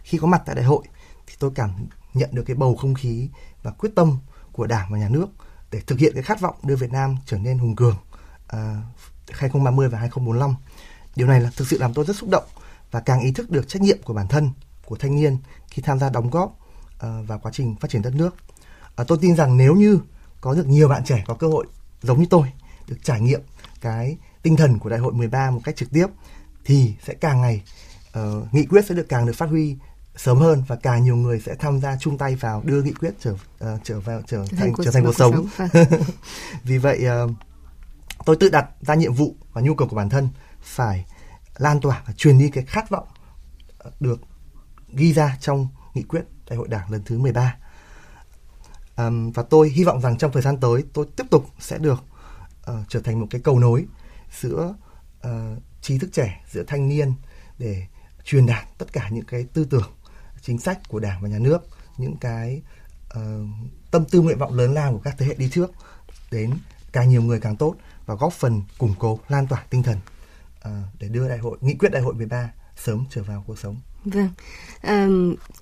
khi 0.04 0.18
có 0.18 0.26
mặt 0.26 0.42
tại 0.46 0.54
đại 0.54 0.64
hội 0.64 0.84
thì 1.26 1.34
tôi 1.38 1.50
cảm 1.54 1.70
nhận 2.14 2.30
được 2.32 2.42
cái 2.46 2.56
bầu 2.56 2.76
không 2.76 2.94
khí 2.94 3.28
và 3.62 3.70
quyết 3.70 3.90
tâm 3.94 4.18
của 4.52 4.66
đảng 4.66 4.92
và 4.92 4.98
nhà 4.98 5.08
nước 5.08 5.26
để 5.70 5.80
thực 5.86 5.98
hiện 5.98 6.12
cái 6.14 6.22
khát 6.22 6.40
vọng 6.40 6.54
đưa 6.62 6.76
Việt 6.76 6.92
Nam 6.92 7.16
trở 7.26 7.38
nên 7.38 7.58
hùng 7.58 7.76
cường 7.76 7.96
à, 8.48 8.82
2030 9.30 9.88
và 9.88 9.98
2045. 9.98 10.54
Điều 11.16 11.26
này 11.26 11.40
là 11.40 11.50
thực 11.56 11.68
sự 11.68 11.78
làm 11.78 11.94
tôi 11.94 12.04
rất 12.04 12.16
xúc 12.16 12.28
động 12.30 12.44
và 12.90 13.00
càng 13.00 13.20
ý 13.20 13.32
thức 13.32 13.50
được 13.50 13.68
trách 13.68 13.82
nhiệm 13.82 14.02
của 14.02 14.14
bản 14.14 14.28
thân, 14.28 14.50
của 14.84 14.96
thanh 14.96 15.16
niên 15.16 15.38
khi 15.68 15.82
tham 15.82 15.98
gia 15.98 16.10
đóng 16.10 16.30
góp 16.30 16.58
uh, 16.94 17.28
vào 17.28 17.38
quá 17.38 17.52
trình 17.54 17.76
phát 17.80 17.90
triển 17.90 18.02
đất 18.02 18.14
nước. 18.14 18.34
Uh, 19.00 19.08
tôi 19.08 19.18
tin 19.20 19.36
rằng 19.36 19.56
nếu 19.56 19.74
như 19.74 19.98
có 20.40 20.54
được 20.54 20.66
nhiều 20.66 20.88
bạn 20.88 21.04
trẻ 21.04 21.24
có 21.26 21.34
cơ 21.34 21.48
hội 21.48 21.66
giống 22.02 22.20
như 22.20 22.26
tôi 22.30 22.52
được 22.88 22.96
trải 23.02 23.20
nghiệm 23.20 23.40
cái 23.80 24.16
tinh 24.42 24.56
thần 24.56 24.78
của 24.78 24.90
đại 24.90 24.98
hội 24.98 25.12
13 25.12 25.50
một 25.50 25.60
cách 25.64 25.76
trực 25.76 25.90
tiếp 25.90 26.06
thì 26.64 26.94
sẽ 27.04 27.14
càng 27.14 27.40
ngày 27.40 27.62
uh, 28.18 28.54
nghị 28.54 28.66
quyết 28.66 28.84
sẽ 28.88 28.94
được 28.94 29.06
càng 29.08 29.26
được 29.26 29.36
phát 29.36 29.50
huy 29.50 29.76
sớm 30.16 30.38
hơn 30.38 30.62
và 30.66 30.76
càng 30.76 31.04
nhiều 31.04 31.16
người 31.16 31.40
sẽ 31.40 31.54
tham 31.54 31.80
gia 31.80 31.96
chung 31.96 32.18
tay 32.18 32.34
vào 32.34 32.62
đưa 32.64 32.82
nghị 32.82 32.92
quyết 32.92 33.14
trở 33.20 33.32
uh, 33.32 33.80
trở 33.84 34.00
vào 34.00 34.22
trở 34.26 34.44
thành 34.56 34.72
trở 34.84 34.90
thành 34.90 35.04
cuộc 35.04 35.14
sống. 35.14 35.48
sống. 35.56 35.68
Vâng. 35.72 35.84
Vì 36.62 36.78
vậy 36.78 37.06
uh, 37.24 37.30
tôi 38.24 38.36
tự 38.36 38.48
đặt 38.48 38.66
ra 38.80 38.94
nhiệm 38.94 39.12
vụ 39.12 39.36
và 39.52 39.60
nhu 39.60 39.74
cầu 39.74 39.88
của 39.88 39.96
bản 39.96 40.08
thân 40.08 40.28
phải 40.62 41.06
lan 41.56 41.80
tỏa 41.80 42.02
và 42.06 42.12
truyền 42.12 42.38
đi 42.38 42.50
cái 42.50 42.64
khát 42.64 42.90
vọng 42.90 43.06
được 44.00 44.20
ghi 44.88 45.12
ra 45.12 45.36
trong 45.40 45.68
nghị 45.94 46.02
quyết 46.02 46.24
đại 46.48 46.56
hội 46.56 46.68
đảng 46.68 46.90
lần 46.90 47.02
thứ 47.04 47.18
13. 47.18 47.56
Um, 48.96 49.30
và 49.30 49.42
tôi 49.42 49.68
hy 49.68 49.84
vọng 49.84 50.00
rằng 50.00 50.18
trong 50.18 50.32
thời 50.32 50.42
gian 50.42 50.60
tới 50.60 50.84
tôi 50.92 51.06
tiếp 51.16 51.24
tục 51.30 51.46
sẽ 51.58 51.78
được 51.78 52.04
uh, 52.70 52.76
trở 52.88 53.00
thành 53.00 53.20
một 53.20 53.26
cái 53.30 53.40
cầu 53.40 53.58
nối 53.58 53.86
giữa 54.40 54.74
uh, 55.26 55.32
trí 55.80 55.98
thức 55.98 56.10
trẻ, 56.12 56.44
giữa 56.50 56.62
thanh 56.66 56.88
niên 56.88 57.12
để 57.58 57.86
truyền 58.24 58.46
đạt 58.46 58.78
tất 58.78 58.92
cả 58.92 59.08
những 59.10 59.24
cái 59.24 59.44
tư 59.52 59.64
tưởng 59.64 59.90
chính 60.46 60.58
sách 60.58 60.88
của 60.88 61.00
đảng 61.00 61.20
và 61.22 61.28
nhà 61.28 61.38
nước 61.38 61.58
những 61.96 62.16
cái 62.16 62.62
uh, 63.18 63.20
tâm 63.90 64.04
tư 64.10 64.20
nguyện 64.20 64.38
vọng 64.38 64.54
lớn 64.54 64.74
lao 64.74 64.92
của 64.92 65.00
các 65.04 65.14
thế 65.18 65.26
hệ 65.26 65.34
đi 65.34 65.48
trước 65.52 65.70
đến 66.30 66.50
càng 66.92 67.08
nhiều 67.08 67.22
người 67.22 67.40
càng 67.40 67.56
tốt 67.56 67.74
và 68.06 68.14
góp 68.14 68.32
phần 68.32 68.62
củng 68.78 68.94
cố 68.98 69.18
lan 69.28 69.46
tỏa 69.46 69.64
tinh 69.70 69.82
thần 69.82 69.98
uh, 70.68 70.72
để 70.98 71.08
đưa 71.08 71.28
đại 71.28 71.38
hội 71.38 71.58
nghị 71.60 71.74
quyết 71.74 71.92
đại 71.92 72.02
hội 72.02 72.14
13 72.14 72.50
sớm 72.76 73.04
trở 73.10 73.22
vào 73.22 73.44
cuộc 73.46 73.58
sống. 73.58 73.76
Vâng, 74.04 74.28
à, 74.80 75.08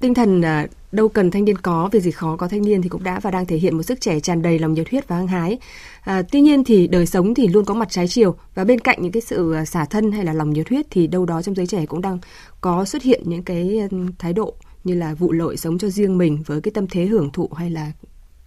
tinh 0.01 0.15
thần 0.15 0.43
à, 0.43 0.67
đâu 0.93 1.09
cần 1.09 1.31
thanh 1.31 1.45
niên 1.45 1.59
có, 1.59 1.89
việc 1.93 2.01
gì 2.01 2.11
khó 2.11 2.37
có 2.37 2.49
thanh 2.49 2.63
niên 2.63 2.83
thì 2.83 2.89
cũng 2.89 3.05
đã 3.05 3.21
và 3.21 3.31
đang 3.31 3.47
thể 3.47 3.57
hiện 3.57 3.77
một 3.77 3.83
sức 3.83 4.01
trẻ 4.01 4.21
tràn 4.21 4.43
đầy 4.43 4.59
lòng 4.59 4.75
nhiệt 4.75 4.91
huyết 4.91 5.09
và 5.09 5.17
hăng 5.17 5.27
hái. 5.27 5.59
À, 6.01 6.23
tuy 6.23 6.41
nhiên 6.41 6.65
thì 6.65 6.87
đời 6.87 7.07
sống 7.07 7.35
thì 7.35 7.49
luôn 7.49 7.65
có 7.65 7.75
mặt 7.75 7.89
trái 7.91 8.09
chiều 8.09 8.35
và 8.55 8.65
bên 8.65 8.81
cạnh 8.81 9.03
những 9.03 9.13
cái 9.13 9.21
sự 9.21 9.55
xả 9.67 9.85
thân 9.85 10.13
hay 10.13 10.25
là 10.25 10.33
lòng 10.33 10.53
nhiệt 10.53 10.69
huyết 10.69 10.87
thì 10.91 11.07
đâu 11.07 11.27
đó 11.27 11.43
trong 11.43 11.55
giới 11.55 11.67
trẻ 11.67 11.87
cũng 11.87 12.01
đang 12.01 12.19
có 12.61 12.85
xuất 12.85 13.03
hiện 13.03 13.23
những 13.25 13.43
cái 13.43 13.89
thái 14.19 14.33
độ 14.33 14.55
như 14.85 14.95
là 14.95 15.15
vụ 15.15 15.33
lợi 15.33 15.57
sống 15.57 15.79
cho 15.79 15.89
riêng 15.89 16.19
mình 16.19 16.43
với 16.47 16.61
cái 16.61 16.73
tâm 16.75 16.87
thế 16.87 17.07
hưởng 17.07 17.31
thụ 17.33 17.49
hay 17.57 17.71
là 17.71 17.93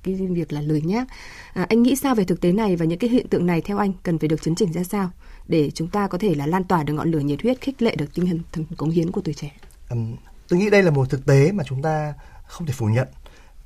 cái 0.03 0.15
việc 0.15 0.53
là 0.53 0.61
lười 0.61 0.81
nhác. 0.81 1.07
À, 1.53 1.65
anh 1.69 1.83
nghĩ 1.83 1.95
sao 1.95 2.15
về 2.15 2.23
thực 2.23 2.41
tế 2.41 2.51
này 2.51 2.75
và 2.75 2.85
những 2.85 2.99
cái 2.99 3.09
hiện 3.09 3.27
tượng 3.27 3.45
này 3.45 3.61
theo 3.61 3.77
anh 3.77 3.93
cần 4.03 4.19
phải 4.19 4.27
được 4.27 4.41
chấn 4.41 4.55
chỉnh 4.55 4.73
ra 4.73 4.83
sao 4.83 5.11
để 5.47 5.71
chúng 5.71 5.87
ta 5.87 6.07
có 6.07 6.17
thể 6.17 6.35
là 6.35 6.47
lan 6.47 6.63
tỏa 6.63 6.83
được 6.83 6.93
ngọn 6.93 7.11
lửa 7.11 7.19
nhiệt 7.19 7.41
huyết 7.41 7.61
khích 7.61 7.81
lệ 7.81 7.95
được 7.95 8.13
tinh 8.13 8.41
thần 8.51 8.65
cống 8.77 8.89
hiến 8.89 9.11
của 9.11 9.21
tuổi 9.21 9.33
trẻ? 9.33 9.51
Um, 9.89 10.15
tôi 10.47 10.59
nghĩ 10.59 10.69
đây 10.69 10.83
là 10.83 10.91
một 10.91 11.09
thực 11.09 11.25
tế 11.25 11.51
mà 11.51 11.63
chúng 11.63 11.81
ta 11.81 12.13
không 12.47 12.67
thể 12.67 12.73
phủ 12.73 12.85
nhận 12.85 13.07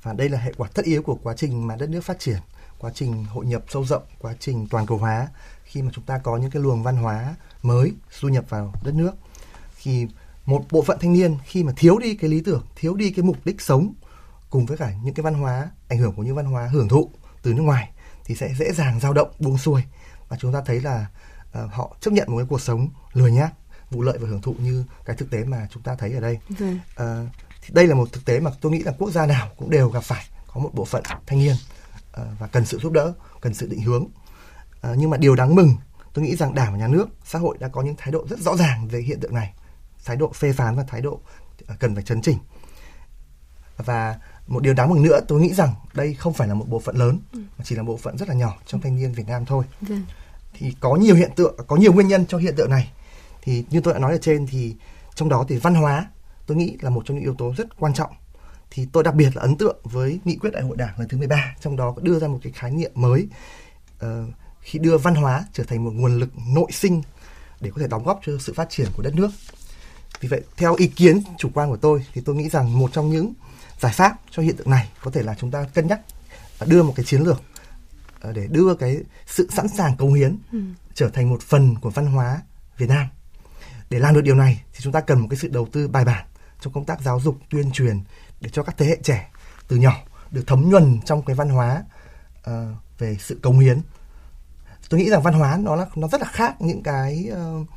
và 0.02 0.12
đây 0.12 0.28
là 0.28 0.38
hệ 0.38 0.52
quả 0.56 0.68
tất 0.74 0.84
yếu 0.84 1.02
của 1.02 1.14
quá 1.14 1.34
trình 1.36 1.66
mà 1.66 1.76
đất 1.76 1.90
nước 1.90 2.04
phát 2.04 2.18
triển, 2.18 2.38
quá 2.78 2.90
trình 2.94 3.24
hội 3.24 3.46
nhập 3.46 3.64
sâu 3.68 3.84
rộng, 3.84 4.02
quá 4.18 4.34
trình 4.38 4.66
toàn 4.70 4.86
cầu 4.86 4.98
hóa 4.98 5.28
khi 5.64 5.82
mà 5.82 5.90
chúng 5.94 6.04
ta 6.04 6.18
có 6.18 6.36
những 6.36 6.50
cái 6.50 6.62
luồng 6.62 6.82
văn 6.82 6.96
hóa 6.96 7.34
mới 7.62 7.92
du 8.20 8.28
nhập 8.28 8.44
vào 8.48 8.74
đất 8.84 8.94
nước 8.94 9.12
khi 9.74 10.06
một 10.50 10.64
bộ 10.70 10.82
phận 10.82 10.98
thanh 11.00 11.12
niên 11.12 11.36
khi 11.44 11.62
mà 11.62 11.72
thiếu 11.76 11.98
đi 11.98 12.14
cái 12.14 12.30
lý 12.30 12.40
tưởng 12.40 12.66
thiếu 12.76 12.94
đi 12.94 13.10
cái 13.10 13.22
mục 13.22 13.36
đích 13.44 13.60
sống 13.60 13.94
cùng 14.50 14.66
với 14.66 14.76
cả 14.76 14.92
những 15.02 15.14
cái 15.14 15.22
văn 15.22 15.34
hóa 15.34 15.70
ảnh 15.88 15.98
hưởng 15.98 16.12
của 16.12 16.22
những 16.22 16.34
văn 16.34 16.44
hóa 16.46 16.68
hưởng 16.72 16.88
thụ 16.88 17.10
từ 17.42 17.54
nước 17.54 17.62
ngoài 17.62 17.90
thì 18.24 18.34
sẽ 18.34 18.54
dễ 18.58 18.72
dàng 18.72 19.00
dao 19.00 19.12
động 19.12 19.30
buông 19.38 19.58
xuôi. 19.58 19.82
Và 20.28 20.36
chúng 20.40 20.52
ta 20.52 20.62
thấy 20.66 20.80
là 20.80 21.06
uh, 21.48 21.72
họ 21.72 21.96
chấp 22.00 22.10
nhận 22.10 22.30
một 22.30 22.36
cái 22.36 22.46
cuộc 22.48 22.60
sống 22.60 22.88
lười 23.12 23.32
nhác 23.32 23.52
vụ 23.90 24.02
lợi 24.02 24.18
và 24.18 24.28
hưởng 24.28 24.42
thụ 24.42 24.54
như 24.58 24.84
cái 25.04 25.16
thực 25.16 25.30
tế 25.30 25.44
mà 25.44 25.68
chúng 25.70 25.82
ta 25.82 25.94
thấy 25.94 26.12
ở 26.12 26.20
đây. 26.20 26.38
Uh, 26.50 27.28
thì 27.62 27.68
đây 27.72 27.86
là 27.86 27.94
một 27.94 28.12
thực 28.12 28.24
tế 28.24 28.40
mà 28.40 28.50
tôi 28.60 28.72
nghĩ 28.72 28.82
là 28.82 28.92
quốc 28.98 29.10
gia 29.10 29.26
nào 29.26 29.48
cũng 29.56 29.70
đều 29.70 29.88
gặp 29.88 30.04
phải 30.04 30.24
có 30.46 30.60
một 30.60 30.70
bộ 30.74 30.84
phận 30.84 31.02
thanh 31.26 31.38
niên 31.38 31.56
uh, 32.20 32.26
và 32.38 32.46
cần 32.46 32.64
sự 32.64 32.78
giúp 32.78 32.92
đỡ 32.92 33.12
cần 33.40 33.54
sự 33.54 33.66
định 33.66 33.82
hướng. 33.82 34.02
Uh, 34.02 34.96
nhưng 34.96 35.10
mà 35.10 35.16
điều 35.16 35.34
đáng 35.36 35.54
mừng 35.54 35.76
tôi 36.12 36.24
nghĩ 36.24 36.36
rằng 36.36 36.54
đảng 36.54 36.72
và 36.72 36.78
nhà 36.78 36.88
nước 36.88 37.08
xã 37.24 37.38
hội 37.38 37.56
đã 37.60 37.68
có 37.68 37.82
những 37.82 37.94
thái 37.98 38.12
độ 38.12 38.26
rất 38.30 38.38
rõ 38.40 38.56
ràng 38.56 38.88
về 38.88 39.00
hiện 39.00 39.20
tượng 39.20 39.34
này 39.34 39.52
thái 40.04 40.16
độ 40.16 40.32
phê 40.32 40.52
phán 40.52 40.76
và 40.76 40.82
thái 40.82 41.00
độ 41.00 41.20
à, 41.66 41.76
cần 41.78 41.94
phải 41.94 42.04
chấn 42.04 42.22
chỉnh. 42.22 42.38
Và 43.76 44.18
một 44.46 44.62
điều 44.62 44.74
đáng 44.74 44.90
mừng 44.90 45.02
nữa 45.02 45.20
tôi 45.28 45.40
nghĩ 45.40 45.54
rằng 45.54 45.74
đây 45.94 46.14
không 46.14 46.32
phải 46.32 46.48
là 46.48 46.54
một 46.54 46.64
bộ 46.68 46.78
phận 46.78 46.96
lớn 46.96 47.18
ừ. 47.32 47.40
mà 47.58 47.64
chỉ 47.64 47.76
là 47.76 47.82
bộ 47.82 47.96
phận 47.96 48.16
rất 48.16 48.28
là 48.28 48.34
nhỏ 48.34 48.56
trong 48.66 48.80
thanh 48.80 48.96
niên 48.96 49.12
Việt 49.12 49.28
Nam 49.28 49.44
thôi. 49.44 49.64
Vâng. 49.80 50.04
thì 50.52 50.74
có 50.80 50.96
nhiều 50.96 51.14
hiện 51.14 51.30
tượng 51.36 51.54
có 51.66 51.76
nhiều 51.76 51.92
nguyên 51.92 52.08
nhân 52.08 52.26
cho 52.26 52.38
hiện 52.38 52.54
tượng 52.56 52.70
này. 52.70 52.92
Thì 53.42 53.64
như 53.70 53.80
tôi 53.80 53.94
đã 53.94 54.00
nói 54.00 54.12
ở 54.12 54.18
trên 54.18 54.46
thì 54.46 54.76
trong 55.14 55.28
đó 55.28 55.44
thì 55.48 55.56
văn 55.56 55.74
hóa 55.74 56.06
tôi 56.46 56.56
nghĩ 56.56 56.76
là 56.80 56.90
một 56.90 57.02
trong 57.04 57.16
những 57.16 57.24
yếu 57.24 57.34
tố 57.34 57.54
rất 57.56 57.80
quan 57.80 57.94
trọng. 57.94 58.10
Thì 58.70 58.88
tôi 58.92 59.02
đặc 59.02 59.14
biệt 59.14 59.36
là 59.36 59.42
ấn 59.42 59.56
tượng 59.56 59.76
với 59.82 60.20
nghị 60.24 60.36
quyết 60.36 60.50
đại 60.50 60.62
hội 60.62 60.76
đảng 60.76 60.98
lần 60.98 61.08
thứ 61.08 61.18
13 61.18 61.54
trong 61.60 61.76
đó 61.76 61.92
có 61.96 62.02
đưa 62.02 62.18
ra 62.18 62.28
một 62.28 62.38
cái 62.42 62.52
khái 62.52 62.70
niệm 62.70 62.90
mới. 62.94 63.28
Uh, 64.04 64.08
khi 64.60 64.78
đưa 64.78 64.98
văn 64.98 65.14
hóa 65.14 65.44
trở 65.52 65.64
thành 65.64 65.84
một 65.84 65.90
nguồn 65.94 66.18
lực 66.18 66.28
nội 66.54 66.72
sinh 66.72 67.02
để 67.60 67.70
có 67.74 67.80
thể 67.80 67.88
đóng 67.88 68.04
góp 68.04 68.20
cho 68.26 68.32
sự 68.40 68.52
phát 68.52 68.70
triển 68.70 68.86
của 68.96 69.02
đất 69.02 69.14
nước 69.14 69.30
vì 70.20 70.28
vậy, 70.28 70.42
theo 70.56 70.74
ý 70.74 70.86
kiến 70.86 71.22
chủ 71.38 71.50
quan 71.54 71.70
của 71.70 71.76
tôi 71.76 72.06
thì 72.12 72.22
tôi 72.24 72.36
nghĩ 72.36 72.48
rằng 72.48 72.78
một 72.78 72.92
trong 72.92 73.10
những 73.10 73.32
giải 73.80 73.92
pháp 73.92 74.16
cho 74.30 74.42
hiện 74.42 74.56
tượng 74.56 74.70
này 74.70 74.88
có 75.02 75.10
thể 75.10 75.22
là 75.22 75.34
chúng 75.34 75.50
ta 75.50 75.64
cân 75.74 75.86
nhắc 75.86 76.00
đưa 76.66 76.82
một 76.82 76.92
cái 76.96 77.04
chiến 77.04 77.22
lược 77.22 77.42
ờ, 78.20 78.32
để 78.32 78.46
đưa 78.50 78.74
cái 78.74 78.96
sự 79.26 79.48
sẵn 79.50 79.68
sàng 79.68 79.96
cống 79.96 80.14
hiến 80.14 80.38
ừ. 80.52 80.58
trở 80.94 81.08
thành 81.08 81.30
một 81.30 81.42
phần 81.42 81.74
của 81.80 81.90
văn 81.90 82.06
hóa 82.06 82.42
Việt 82.78 82.88
Nam. 82.88 83.06
Để 83.90 83.98
làm 83.98 84.14
được 84.14 84.20
điều 84.20 84.34
này 84.34 84.62
thì 84.72 84.78
chúng 84.80 84.92
ta 84.92 85.00
cần 85.00 85.20
một 85.20 85.26
cái 85.30 85.38
sự 85.38 85.48
đầu 85.48 85.68
tư 85.72 85.88
bài 85.88 86.04
bản 86.04 86.26
trong 86.60 86.72
công 86.72 86.84
tác 86.84 87.00
giáo 87.00 87.20
dục 87.20 87.36
tuyên 87.50 87.72
truyền 87.72 88.00
để 88.40 88.50
cho 88.52 88.62
các 88.62 88.74
thế 88.78 88.86
hệ 88.86 88.98
trẻ 89.02 89.30
từ 89.68 89.76
nhỏ 89.76 89.96
được 90.30 90.44
thấm 90.46 90.70
nhuần 90.70 91.00
trong 91.04 91.22
cái 91.22 91.36
văn 91.36 91.48
hóa 91.48 91.84
uh, 92.50 92.54
về 92.98 93.16
sự 93.20 93.38
cống 93.42 93.58
hiến. 93.58 93.80
Tôi 94.88 95.00
nghĩ 95.00 95.10
rằng 95.10 95.22
văn 95.22 95.34
hóa 95.34 95.58
nó 95.60 95.76
là 95.76 95.86
nó 95.96 96.08
rất 96.08 96.20
là 96.20 96.26
khác 96.26 96.60
những 96.60 96.82
cái 96.82 97.30
uh, 97.32 97.68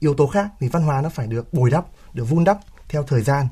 yếu 0.00 0.14
tố 0.14 0.26
khác 0.26 0.50
thì 0.60 0.68
văn 0.68 0.82
hóa 0.82 1.02
nó 1.02 1.08
phải 1.08 1.26
được 1.26 1.52
bồi 1.52 1.70
đắp 1.70 1.86
được 2.12 2.24
vun 2.24 2.44
đắp 2.44 2.58
theo 2.88 3.02
thời 3.02 3.22
gian 3.22 3.46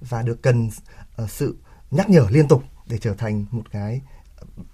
và 0.00 0.22
được 0.22 0.42
cần 0.42 0.70
ờ, 1.16 1.26
sự 1.26 1.56
nhắc 1.90 2.10
nhở 2.10 2.26
liên 2.30 2.48
tục 2.48 2.62
để 2.86 2.98
trở 2.98 3.14
thành 3.14 3.46
một 3.50 3.62
cái 3.72 4.00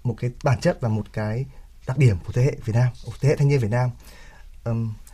một 0.03 0.15
cái 0.17 0.31
bản 0.43 0.59
chất 0.59 0.77
và 0.81 0.89
một 0.89 1.13
cái 1.13 1.45
đặc 1.87 1.97
điểm 1.97 2.17
của 2.25 2.33
thế 2.33 2.43
hệ 2.43 2.57
Việt 2.65 2.73
Nam, 2.73 2.87
của 3.05 3.11
thế 3.21 3.29
hệ 3.29 3.35
thanh 3.35 3.47
niên 3.47 3.59
Việt 3.59 3.71
Nam. 3.71 3.89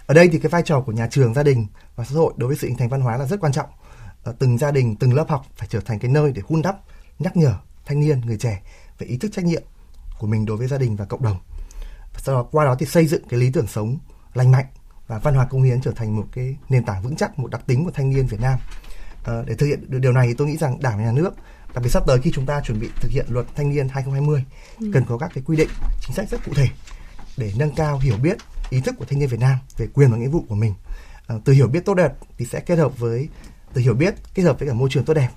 Ở 0.07 0.13
đây 0.13 0.29
thì 0.31 0.39
cái 0.39 0.49
vai 0.49 0.61
trò 0.65 0.81
của 0.81 0.91
nhà 0.91 1.07
trường 1.07 1.33
gia 1.33 1.43
đình 1.43 1.67
và 1.95 2.03
xã 2.03 2.15
hội 2.15 2.33
đối 2.37 2.47
với 2.47 2.57
sự 2.57 2.67
hình 2.67 2.77
thành 2.77 2.89
văn 2.89 3.01
hóa 3.01 3.17
là 3.17 3.25
rất 3.25 3.39
quan 3.39 3.53
trọng 3.53 3.69
ờ, 4.23 4.35
từng 4.39 4.57
gia 4.57 4.71
đình 4.71 4.95
từng 4.95 5.13
lớp 5.13 5.29
học 5.29 5.45
phải 5.55 5.67
trở 5.71 5.79
thành 5.79 5.99
cái 5.99 6.11
nơi 6.11 6.31
để 6.31 6.41
hun 6.47 6.61
đắp 6.61 6.77
nhắc 7.19 7.37
nhở 7.37 7.55
thanh 7.85 7.99
niên 7.99 8.21
người 8.21 8.37
trẻ 8.37 8.61
về 8.97 9.07
ý 9.07 9.17
thức 9.17 9.31
trách 9.33 9.45
nhiệm 9.45 9.63
của 10.19 10.27
mình 10.27 10.45
đối 10.45 10.57
với 10.57 10.67
gia 10.67 10.77
đình 10.77 10.95
và 10.95 11.05
cộng 11.05 11.23
đồng 11.23 11.37
và 12.13 12.19
sau 12.19 12.35
đó 12.35 12.47
qua 12.51 12.65
đó 12.65 12.75
thì 12.79 12.85
xây 12.85 13.07
dựng 13.07 13.23
cái 13.29 13.39
lý 13.39 13.51
tưởng 13.51 13.67
sống 13.67 13.97
lành 14.33 14.51
mạnh 14.51 14.65
và 15.13 15.19
văn 15.19 15.33
hóa 15.33 15.45
công 15.45 15.63
hiến 15.63 15.81
trở 15.81 15.91
thành 15.91 16.15
một 16.15 16.25
cái 16.31 16.55
nền 16.69 16.85
tảng 16.85 17.03
vững 17.03 17.15
chắc 17.15 17.39
một 17.39 17.51
đặc 17.51 17.61
tính 17.67 17.85
của 17.85 17.91
thanh 17.91 18.09
niên 18.09 18.27
Việt 18.27 18.41
Nam. 18.41 18.59
À, 19.23 19.33
để 19.45 19.55
thực 19.55 19.65
hiện 19.65 19.91
được 19.91 19.99
điều 19.99 20.11
này 20.11 20.27
thì 20.27 20.33
tôi 20.33 20.47
nghĩ 20.47 20.57
rằng 20.57 20.79
đảng 20.81 20.97
và 20.97 21.03
nhà 21.03 21.11
nước 21.11 21.33
đặc 21.73 21.83
biệt 21.83 21.89
sắp 21.89 22.03
tới 22.07 22.19
khi 22.21 22.31
chúng 22.33 22.45
ta 22.45 22.61
chuẩn 22.61 22.79
bị 22.79 22.89
thực 23.01 23.11
hiện 23.11 23.25
luật 23.29 23.45
thanh 23.55 23.69
niên 23.69 23.87
2020 23.89 24.43
ừ. 24.79 24.91
cần 24.93 25.03
có 25.09 25.17
các 25.17 25.31
cái 25.33 25.43
quy 25.47 25.57
định 25.57 25.69
chính 26.01 26.15
sách 26.15 26.29
rất 26.29 26.45
cụ 26.45 26.51
thể 26.55 26.67
để 27.37 27.51
nâng 27.57 27.75
cao 27.75 27.99
hiểu 27.99 28.17
biết 28.17 28.37
ý 28.69 28.81
thức 28.81 28.95
của 28.97 29.05
thanh 29.05 29.19
niên 29.19 29.29
Việt 29.29 29.39
Nam 29.39 29.57
về 29.77 29.87
quyền 29.93 30.11
và 30.11 30.17
nghĩa 30.17 30.27
vụ 30.27 30.45
của 30.49 30.55
mình. 30.55 30.73
À, 31.27 31.35
từ 31.45 31.53
hiểu 31.53 31.67
biết 31.67 31.85
tốt 31.85 31.93
đẹp 31.93 32.13
thì 32.37 32.45
sẽ 32.45 32.59
kết 32.59 32.75
hợp 32.75 32.99
với 32.99 33.29
từ 33.73 33.81
hiểu 33.81 33.93
biết 33.93 34.13
kết 34.33 34.43
hợp 34.43 34.59
với 34.59 34.67
cả 34.67 34.73
môi 34.73 34.89
trường 34.91 35.05
tốt 35.05 35.13
đẹp 35.13 35.29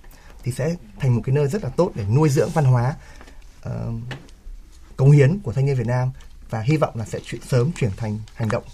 thì 0.45 0.53
sẽ 0.53 0.75
thành 1.01 1.17
một 1.17 1.23
cái 1.25 1.35
nơi 1.35 1.49
rất 1.49 1.65
là 1.65 1.69
tốt 1.69 1.93
để 1.95 2.05
nuôi 2.15 2.29
dưỡng 2.29 2.51
văn 2.55 2.65
hóa 2.65 2.95
uh, 3.69 3.73
cống 4.97 5.11
hiến 5.11 5.39
của 5.41 5.53
thanh 5.53 5.67
niên 5.67 5.77
Việt 5.77 5.87
Nam 5.87 6.11
và 6.51 6.61
hy 6.61 6.77
vọng 6.77 6.97
là 6.97 7.05
sẽ 7.05 7.21
chuyển, 7.25 7.43
sớm 7.43 7.71
chuyển 7.73 7.91
thành 7.97 8.19
hành 8.35 8.49
động 8.49 8.65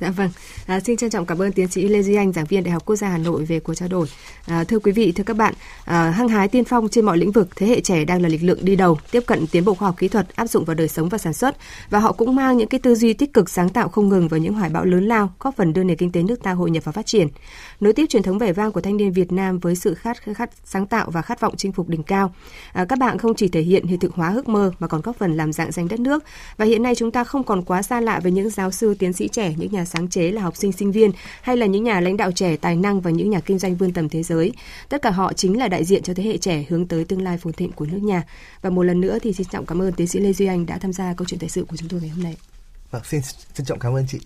Dạ 0.00 0.10
vâng, 0.10 0.30
à, 0.66 0.80
xin 0.80 0.96
trân 0.96 1.10
trọng 1.10 1.26
cảm 1.26 1.42
ơn 1.42 1.52
tiến 1.52 1.68
sĩ 1.68 1.88
Lê 1.88 2.02
Duy 2.02 2.14
Anh, 2.14 2.32
giảng 2.32 2.44
viên 2.44 2.64
Đại 2.64 2.72
học 2.72 2.82
Quốc 2.86 2.96
gia 2.96 3.08
Hà 3.08 3.18
Nội 3.18 3.44
về 3.44 3.60
cuộc 3.60 3.74
trao 3.74 3.88
đổi. 3.88 4.06
À, 4.46 4.64
thưa 4.64 4.78
quý 4.78 4.92
vị, 4.92 5.12
thưa 5.12 5.24
các 5.24 5.36
bạn, 5.36 5.54
à, 5.84 6.10
hăng 6.10 6.28
hái 6.28 6.48
tiên 6.48 6.64
phong 6.64 6.88
trên 6.88 7.04
mọi 7.04 7.18
lĩnh 7.18 7.32
vực, 7.32 7.48
thế 7.56 7.66
hệ 7.66 7.80
trẻ 7.80 8.04
đang 8.04 8.22
là 8.22 8.28
lực 8.28 8.42
lượng 8.42 8.58
đi 8.62 8.76
đầu, 8.76 8.98
tiếp 9.10 9.20
cận 9.26 9.46
tiến 9.46 9.64
bộ 9.64 9.74
khoa 9.74 9.88
học 9.88 9.94
kỹ 9.98 10.08
thuật, 10.08 10.36
áp 10.36 10.46
dụng 10.46 10.64
vào 10.64 10.74
đời 10.74 10.88
sống 10.88 11.08
và 11.08 11.18
sản 11.18 11.32
xuất, 11.32 11.56
và 11.90 11.98
họ 11.98 12.12
cũng 12.12 12.34
mang 12.34 12.56
những 12.56 12.68
cái 12.68 12.80
tư 12.80 12.94
duy 12.94 13.12
tích 13.12 13.34
cực 13.34 13.50
sáng 13.50 13.68
tạo 13.68 13.88
không 13.88 14.08
ngừng 14.08 14.28
vào 14.28 14.40
những 14.40 14.54
hoài 14.54 14.70
bão 14.70 14.84
lớn 14.84 15.08
lao, 15.08 15.32
góp 15.40 15.56
phần 15.56 15.72
đưa 15.72 15.84
nền 15.84 15.96
kinh 15.96 16.12
tế 16.12 16.22
nước 16.22 16.42
ta 16.42 16.52
hội 16.52 16.70
nhập 16.70 16.84
và 16.84 16.92
phát 16.92 17.06
triển. 17.06 17.28
Nối 17.80 17.92
tiếp 17.92 18.06
truyền 18.08 18.22
thống 18.22 18.38
vẻ 18.38 18.52
vang 18.52 18.72
của 18.72 18.80
thanh 18.80 18.96
niên 18.96 19.12
Việt 19.12 19.32
Nam 19.32 19.58
với 19.58 19.74
sự 19.74 19.94
khát 19.94 20.16
khát 20.34 20.50
sáng 20.64 20.86
tạo 20.86 21.10
và 21.10 21.22
khát 21.22 21.40
vọng 21.40 21.54
chinh 21.56 21.72
phục 21.72 21.88
đỉnh 21.88 22.02
cao. 22.02 22.34
À, 22.72 22.84
các 22.84 22.98
bạn 22.98 23.18
không 23.18 23.34
chỉ 23.34 23.48
thể 23.48 23.60
hiện 23.60 23.86
hiện 23.86 23.98
thực 23.98 24.14
hóa 24.14 24.32
ước 24.34 24.48
mơ 24.48 24.72
mà 24.78 24.86
còn 24.86 25.00
góp 25.00 25.16
phần 25.16 25.36
làm 25.36 25.52
dạng 25.52 25.72
danh 25.72 25.88
đất 25.88 26.00
nước. 26.00 26.24
Và 26.56 26.64
hiện 26.64 26.82
nay 26.82 26.94
chúng 26.94 27.10
ta 27.10 27.24
không 27.24 27.44
còn 27.44 27.62
quá 27.62 27.82
xa 27.82 28.00
lạ 28.00 28.20
với 28.22 28.32
những 28.32 28.50
giáo 28.50 28.70
sư, 28.70 28.94
tiến 28.98 29.12
sĩ 29.12 29.28
trẻ, 29.28 29.54
những 29.56 29.72
nhà 29.72 29.84
sáng 29.88 30.08
chế 30.08 30.30
là 30.30 30.42
học 30.42 30.56
sinh 30.56 30.72
sinh 30.72 30.92
viên 30.92 31.10
hay 31.42 31.56
là 31.56 31.66
những 31.66 31.84
nhà 31.84 32.00
lãnh 32.00 32.16
đạo 32.16 32.32
trẻ 32.32 32.56
tài 32.56 32.76
năng 32.76 33.00
và 33.00 33.10
những 33.10 33.30
nhà 33.30 33.40
kinh 33.40 33.58
doanh 33.58 33.76
vươn 33.76 33.92
tầm 33.92 34.08
thế 34.08 34.22
giới. 34.22 34.52
Tất 34.88 35.02
cả 35.02 35.10
họ 35.10 35.32
chính 35.32 35.58
là 35.58 35.68
đại 35.68 35.84
diện 35.84 36.02
cho 36.02 36.14
thế 36.14 36.22
hệ 36.22 36.38
trẻ 36.38 36.64
hướng 36.68 36.86
tới 36.86 37.04
tương 37.04 37.22
lai 37.22 37.38
phồn 37.38 37.52
thịnh 37.52 37.72
của 37.72 37.86
nước 37.86 38.02
nhà. 38.02 38.22
Và 38.62 38.70
một 38.70 38.82
lần 38.82 39.00
nữa 39.00 39.18
thì 39.22 39.32
xin 39.32 39.46
trọng 39.50 39.66
cảm 39.66 39.82
ơn 39.82 39.92
tiến 39.92 40.06
sĩ 40.06 40.18
Lê 40.18 40.32
Duy 40.32 40.46
Anh 40.46 40.66
đã 40.66 40.78
tham 40.78 40.92
gia 40.92 41.14
câu 41.14 41.26
chuyện 41.28 41.40
thời 41.40 41.48
sự 41.48 41.64
của 41.64 41.76
chúng 41.76 41.88
tôi 41.88 42.00
ngày 42.00 42.10
hôm 42.10 42.22
nay. 42.22 42.36
Vâng, 42.90 43.02
xin 43.04 43.20
trân 43.54 43.66
trọng 43.66 43.78
cảm 43.78 43.94
ơn 43.94 44.06
chị. 44.08 44.18